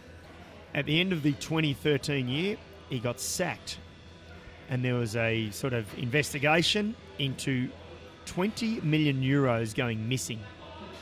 At 0.75 0.85
the 0.85 0.99
end 0.99 1.11
of 1.11 1.23
the 1.23 1.33
2013 1.33 2.27
year, 2.27 2.57
he 2.89 2.99
got 2.99 3.19
sacked, 3.19 3.79
and 4.71 4.83
there 4.83 4.95
was 4.95 5.17
a 5.17 5.49
sort 5.51 5.73
of 5.73 5.85
investigation 5.99 6.95
into 7.19 7.69
20 8.25 8.79
million 8.81 9.21
euros 9.21 9.75
going 9.75 10.07
missing, 10.07 10.39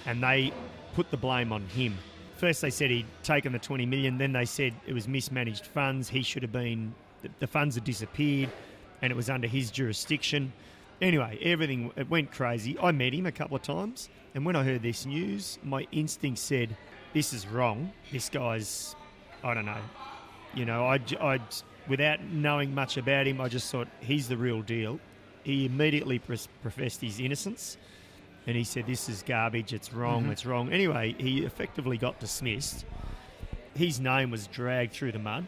and 0.08 0.21
they 0.21 0.51
put 0.95 1.10
the 1.12 1.17
blame 1.17 1.53
on 1.53 1.62
him. 1.67 1.95
First, 2.38 2.62
they 2.62 2.71
said 2.71 2.89
he'd 2.89 3.05
taken 3.21 3.53
the 3.53 3.60
20 3.60 3.86
million. 3.86 4.17
Then 4.17 4.34
they 4.34 4.45
said 4.45 4.73
it 4.88 4.93
was 4.93 5.08
mismanaged 5.08 5.67
funds. 5.67 6.10
He 6.10 6.23
should 6.23 6.41
have 6.41 6.51
been. 6.51 6.95
The, 7.39 7.47
funds 7.47 7.75
had 7.75 7.84
disappeared, 7.84 8.49
and 9.01 9.12
it 9.12 9.15
was 9.15 9.29
under 9.29 9.47
his 9.47 9.69
jurisdiction. 9.69 10.51
Anyway, 11.01 11.38
everything 11.43 11.91
it 11.95 12.10
went 12.10 12.32
crazy. 12.32 12.77
I 12.82 12.91
met 12.91 13.13
him 13.13 13.27
a 13.27 13.32
couple 13.32 13.55
of 13.55 13.62
times, 13.62 14.10
and 14.34 14.45
when 14.45 14.55
I 14.55 14.63
heard 14.63 14.82
this 14.82 15.05
news, 15.05 15.60
my 15.63 15.86
instinct 15.91 16.39
said, 16.39 16.75
"This 17.13 17.34
is 17.34 17.45
wrong. 17.45 17.91
This 18.12 18.29
guy's, 18.29 18.95
I 19.43 19.53
don't 19.53 19.65
know, 19.65 19.82
you 20.55 20.65
know, 20.65 20.86
I, 20.86 20.99
I 21.21 21.39
without 21.89 22.21
knowing 22.23 22.73
much 22.73 22.97
about 22.97 23.28
him, 23.28 23.41
I 23.41 23.49
just 23.49 23.71
thought 23.71 23.88
he's 23.99 24.28
the 24.28 24.38
real 24.38 24.62
deal. 24.62 24.99
He 25.43 25.65
immediately 25.65 26.19
professed 26.19 27.02
his 27.02 27.19
innocence, 27.19 27.78
and 28.45 28.56
he 28.56 28.63
said, 28.63 28.86
"This 28.86 29.10
is 29.10 29.23
garbage. 29.23 29.73
It's 29.73 29.91
wrong. 29.93 30.25
Mhm. 30.25 30.32
It's 30.32 30.45
wrong." 30.45 30.71
Anyway, 30.71 31.15
he 31.17 31.39
effectively 31.43 31.97
got 31.97 32.19
dismissed. 32.19 32.86
His 33.75 33.99
name 33.99 34.32
was 34.32 34.47
dragged 34.47 34.93
through 34.93 35.13
the 35.13 35.19
mud. 35.19 35.47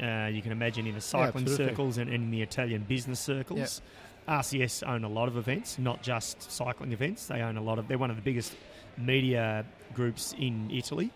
Uh, 0.00 0.28
you 0.32 0.42
can 0.42 0.52
imagine 0.52 0.86
in 0.86 0.94
the 0.94 1.00
cycling 1.00 1.44
absolutely. 1.44 1.68
circles 1.68 1.98
and, 1.98 2.10
and 2.10 2.24
in 2.24 2.30
the 2.30 2.42
Italian 2.42 2.82
business 2.82 3.20
circles. 3.20 3.80
RCS 4.26 4.82
own 4.82 5.04
a 5.04 5.08
lot 5.08 5.28
of 5.28 5.36
events, 5.36 5.78
not 5.78 6.02
just 6.02 6.50
cycling 6.50 6.92
events. 6.92 7.26
They 7.26 7.42
own 7.42 7.56
a 7.56 7.62
lot 7.62 7.78
of. 7.78 7.88
They're 7.88 7.98
one 7.98 8.10
of 8.10 8.16
the 8.16 8.22
biggest 8.22 8.56
media 8.96 9.64
groups 9.94 10.34
in 10.38 10.70
Italy. 10.70 11.10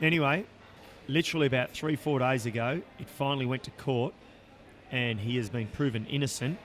Anyway, 0.00 0.44
literally 1.08 1.46
about 1.46 1.70
three, 1.70 1.96
four 1.96 2.18
days 2.18 2.46
ago, 2.46 2.80
it 2.98 3.08
finally 3.08 3.46
went 3.46 3.62
to 3.64 3.70
court, 3.72 4.14
and 4.90 5.18
he 5.20 5.36
has 5.36 5.48
been 5.48 5.66
proven 5.68 6.06
innocent. 6.06 6.58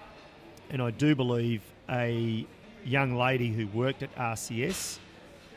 And 0.69 0.81
I 0.81 0.91
do 0.91 1.15
believe 1.15 1.61
a 1.89 2.45
young 2.85 3.15
lady 3.15 3.51
who 3.51 3.67
worked 3.67 4.03
at 4.03 4.15
RCS 4.15 4.99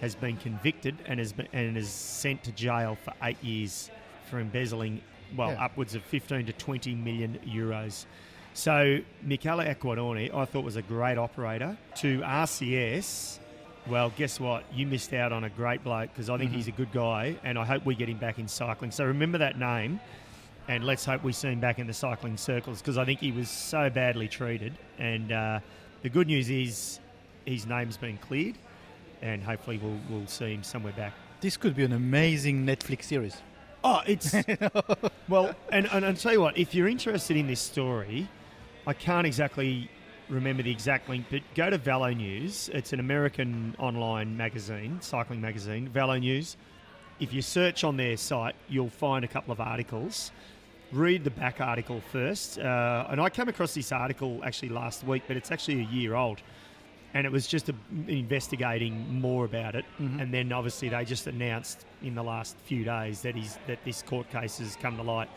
has 0.01 0.15
been 0.15 0.37
convicted 0.37 0.97
and 1.07 1.21
has 1.21 1.33
been, 1.33 1.49
and 1.53 1.77
is 1.77 1.89
sent 1.89 2.43
to 2.45 2.53
jail 2.53 2.97
for 3.05 3.13
eight 3.23 3.43
years 3.43 3.91
for 4.29 4.41
embezzling, 4.41 5.01
well, 5.37 5.51
Yeah. 5.53 5.65
upwards 5.65 5.95
of 5.95 6.03
15 6.03 6.47
to 6.47 6.53
20 6.53 6.95
million 6.95 7.39
euros. 7.47 8.07
So 8.55 8.99
Michele 9.23 9.61
Acquarone, 9.61 10.35
I 10.35 10.45
thought 10.45 10.65
was 10.65 10.77
a 10.77 10.83
great 10.83 11.19
operator. 11.19 11.77
To 11.97 12.21
RCS, 12.23 13.39
well, 13.87 14.13
guess 14.17 14.39
what? 14.39 14.65
You 14.73 14.87
missed 14.87 15.13
out 15.13 15.33
on 15.33 15.45
a 15.45 15.51
great 15.51 15.83
bloke 15.83 16.11
because 16.13 16.31
I 16.31 16.39
think 16.39 16.53
Mhm. 16.53 16.55
he's 16.55 16.69
a 16.69 16.73
good 16.73 16.93
guy, 16.93 17.37
and 17.45 17.59
I 17.59 17.65
hope 17.65 17.85
we 17.85 17.95
get 17.95 18.09
him 18.09 18.19
back 18.19 18.39
in 18.39 18.49
cycling. 18.49 18.91
So 18.91 19.05
remember 19.05 19.39
that 19.39 19.59
name, 19.59 20.01
and 20.69 20.85
let's 20.85 21.05
hope 21.05 21.25
we 21.25 21.33
see 21.33 21.49
him 21.49 21.61
back 21.61 21.79
in 21.79 21.87
the 21.87 21.93
cycling 21.95 22.37
circles 22.37 22.81
because 22.81 22.97
I 22.99 23.05
think 23.05 23.21
he 23.21 23.33
was 23.33 23.49
so 23.51 23.91
badly 23.91 24.29
treated. 24.29 24.75
And 24.99 25.33
uh, 25.33 25.61
the 26.03 26.09
good 26.09 26.29
news 26.29 26.49
is 26.51 27.01
his 27.45 27.67
name's 27.67 27.97
been 27.97 28.19
cleared, 28.19 28.57
and 29.21 29.43
hopefully 29.43 29.79
we'll, 29.83 29.99
we'll 30.09 30.27
see 30.29 30.55
him 30.55 30.63
somewhere 30.63 30.93
back. 30.93 31.13
This 31.41 31.57
could 31.57 31.75
be 31.75 31.83
an 31.85 31.93
amazing 31.93 32.65
Netflix 32.65 33.05
series. 33.05 33.37
Oh, 33.83 34.01
it's 34.07 34.33
well, 35.29 35.57
and, 35.73 35.89
and 35.93 36.05
I'll 36.07 36.15
tell 36.15 36.33
you 36.33 36.41
what. 36.41 36.57
If 36.57 36.73
you're 36.73 36.87
interested 36.87 37.37
in 37.37 37.49
this 37.49 37.61
story, 37.61 38.29
I 38.87 38.93
can't 38.93 39.27
exactly 39.27 39.91
remember 40.33 40.63
the 40.63 40.71
exact 40.71 41.09
link, 41.09 41.27
but 41.31 41.43
go 41.55 41.71
to 41.71 41.79
Velo 41.79 42.11
News. 42.13 42.71
It's 42.73 42.93
an 42.93 43.01
American 43.01 43.77
online 43.79 44.37
magazine, 44.37 45.01
cycling 45.01 45.41
magazine, 45.41 45.89
Velo 45.89 46.17
News. 46.17 46.57
If 47.21 47.33
you 47.33 47.43
search 47.43 47.85
on 47.85 47.97
their 47.97 48.17
site, 48.17 48.55
you'll 48.69 48.89
find 48.89 49.25
a 49.25 49.29
couple 49.29 49.53
of 49.53 49.61
articles. 49.61 50.33
Read 50.91 51.25
the 51.25 51.31
back 51.31 51.61
article 51.61 52.01
first, 52.01 52.59
uh, 52.59 53.07
and 53.11 53.21
I 53.21 53.29
came 53.29 53.49
across 53.49 53.75
this 53.75 53.93
article 53.93 54.41
actually 54.45 54.71
last 54.71 55.05
week, 55.05 55.23
but 55.27 55.37
it's 55.37 55.51
actually 55.51 55.81
a 55.81 55.85
year 55.85 56.15
old, 56.15 56.43
and 57.15 57.27
it 57.27 57.33
was 57.33 57.47
just 57.47 57.69
a, 57.69 57.75
investigating 58.09 59.21
more 59.21 59.45
about 59.45 59.75
it. 59.75 59.85
Mhm. 60.01 60.21
And 60.21 60.35
then 60.35 60.53
obviously 60.53 60.89
they 60.89 61.05
just 61.05 61.27
announced 61.27 61.87
in 62.03 62.15
the 62.15 62.23
last 62.23 62.57
few 62.65 62.85
days 62.85 63.23
that 63.23 63.35
he's 63.35 63.59
that 63.67 63.85
this 63.85 64.03
court 64.03 64.31
case 64.31 64.59
has 64.59 64.77
come 64.77 64.97
to 64.97 65.03
light. 65.03 65.29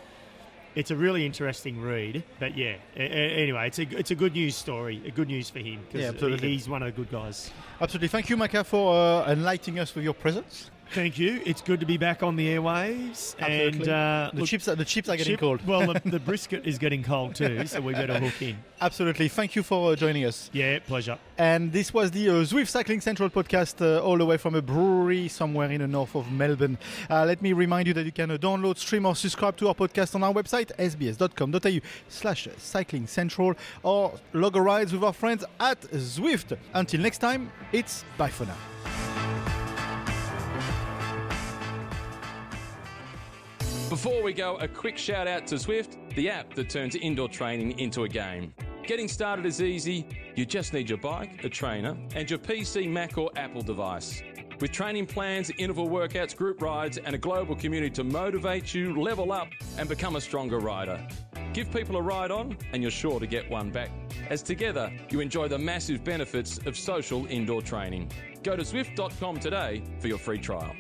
It's 0.76 0.92
a 0.92 0.96
really 0.96 1.26
interesting 1.26 1.80
read, 1.82 2.24
but 2.40 2.58
yeah. 2.58 2.76
a- 2.98 3.02
a- 3.02 3.44
Anyway, 3.44 3.68
it's 3.68 3.80
a 3.80 3.84
it's 3.98 4.12
a 4.12 4.16
good 4.16 4.34
news 4.34 4.56
story. 4.56 5.02
A 5.08 5.12
good 5.12 5.28
news 5.30 5.50
for 5.50 5.60
him 5.60 5.80
Yeah, 5.92 6.02
because 6.02 6.10
absolutely. 6.16 6.50
he's 6.52 6.68
one 6.68 6.84
of 6.84 6.94
the 6.94 7.02
good 7.02 7.10
guys. 7.12 7.50
Absolutely. 7.80 8.10
Thank 8.10 8.30
you, 8.30 8.36
Macca, 8.38 8.66
for 8.66 8.94
uh, 8.94 9.32
enlightening 9.32 9.80
us 9.80 9.96
with 9.96 10.04
your 10.04 10.14
presence. 10.14 10.70
Thank 10.94 11.18
you. 11.20 11.42
It's 11.46 11.62
good 11.62 11.80
to 11.82 11.86
be 11.86 11.98
back 11.98 12.24
on 12.24 12.36
the 12.36 12.48
airwaves. 12.56 13.36
And 13.40 13.88
uh, 13.88 14.32
The 14.34 14.40
look, 14.42 14.50
chips, 14.50 14.68
are, 14.68 14.76
the 14.76 14.86
chips 14.86 15.10
are 15.10 15.18
getting 15.18 15.34
chip- 15.34 15.40
cold. 15.40 15.66
Well, 15.68 15.94
the, 15.94 16.02
the 16.06 16.20
brisket 16.20 16.66
is 16.66 16.78
getting 16.78 17.04
cold 17.04 17.36
too, 17.36 17.66
so 17.68 17.82
we 17.82 17.94
better 17.94 18.20
hook 18.20 18.42
in. 18.42 18.58
Absolutely. 18.82 19.28
Thank 19.30 19.56
you 19.56 19.64
for 19.64 19.94
uh, 19.94 19.96
joining 19.96 20.26
us. 20.26 20.50
Yeah, 20.54 20.80
pleasure. 20.80 21.18
And 21.38 21.72
this 21.72 21.94
was 21.94 22.12
the 22.12 22.30
uh, 22.30 22.34
Zwift 22.44 22.68
Cycling 22.68 23.02
Central 23.02 23.30
podcast, 23.30 23.82
uh, 23.82 24.02
all 24.04 24.18
the 24.18 24.26
way 24.26 24.38
from 24.38 24.56
a 24.56 24.62
brewery 24.62 25.28
somewhere 25.28 25.72
in 25.72 25.82
the 25.82 25.88
north 25.88 26.16
of 26.16 26.32
Melbourne. 26.32 26.78
Uh, 27.10 27.26
let 27.26 27.42
me 27.42 27.54
remind 27.54 27.88
you 27.88 27.94
that 27.94 28.06
you 28.06 28.12
can 28.12 28.32
uh, 28.32 28.38
download, 28.38 28.78
stream, 28.78 29.06
or 29.06 29.16
subscribe 29.16 29.58
to 29.58 29.68
our 29.70 29.76
podcast 29.76 30.14
on 30.16 30.24
our 30.24 30.34
website, 30.34 30.72
sbs.com.au 30.78 31.80
slash 32.10 32.48
cycling 32.58 33.08
central, 33.08 33.54
or 33.84 34.14
log 34.34 34.56
a 34.56 34.62
ride 34.62 34.92
with 34.92 35.04
our 35.04 35.14
friends 35.14 35.44
at 35.60 35.82
Zwift. 35.82 36.58
Until 36.74 37.02
next 37.02 37.20
time, 37.20 37.52
it's 37.72 38.04
bye 38.18 38.30
for 38.30 38.46
now. 38.46 38.75
Before 43.96 44.22
we 44.22 44.34
go, 44.34 44.58
a 44.58 44.68
quick 44.68 44.98
shout 44.98 45.26
out 45.26 45.48
to 45.48 45.56
Zwift, 45.56 46.14
the 46.16 46.30
app 46.30 46.54
that 46.56 46.70
turns 46.70 46.96
indoor 46.96 47.30
training 47.30 47.80
into 47.80 48.04
a 48.04 48.10
game. 48.10 48.54
Getting 48.86 49.08
started 49.08 49.46
is 49.46 49.62
easy. 49.62 50.06
You 50.36 50.46
just 50.46 50.74
need 50.74 50.90
your 50.90 50.98
bike, 50.98 51.46
a 51.46 51.50
trainer, 51.50 51.96
and 52.14 52.30
your 52.30 52.38
PC, 52.38 52.90
Mac, 52.90 53.18
or 53.18 53.32
Apple 53.38 53.62
device. 53.62 54.22
With 54.60 54.74
training 54.74 55.06
plans, 55.06 55.50
interval 55.58 55.88
workouts, 55.88 56.36
group 56.36 56.62
rides, 56.62 56.98
and 56.98 57.16
a 57.16 57.18
global 57.18 57.56
community 57.56 57.90
to 57.92 58.04
motivate 58.04 58.74
you, 58.74 59.02
level 59.02 59.32
up, 59.32 59.48
and 59.78 59.88
become 59.88 60.18
a 60.18 60.22
stronger 60.22 60.60
rider. 60.60 61.00
Give 61.54 61.72
people 61.72 61.96
a 61.96 62.02
ride 62.02 62.32
on, 62.32 62.58
and 62.74 62.82
you're 62.82 62.92
sure 62.92 63.22
to 63.22 63.26
get 63.26 63.50
one 63.50 63.72
back. 63.72 63.92
As 64.30 64.44
together, 64.44 64.92
you 65.10 65.22
enjoy 65.22 65.48
the 65.48 65.58
massive 65.58 66.04
benefits 66.04 66.58
of 66.66 66.76
social 66.76 67.28
indoor 67.28 67.62
training. 67.62 68.12
Go 68.44 68.58
to 68.58 68.64
zwift.com 68.64 69.40
today 69.40 69.84
for 70.00 70.10
your 70.10 70.18
free 70.18 70.38
trial. 70.38 70.76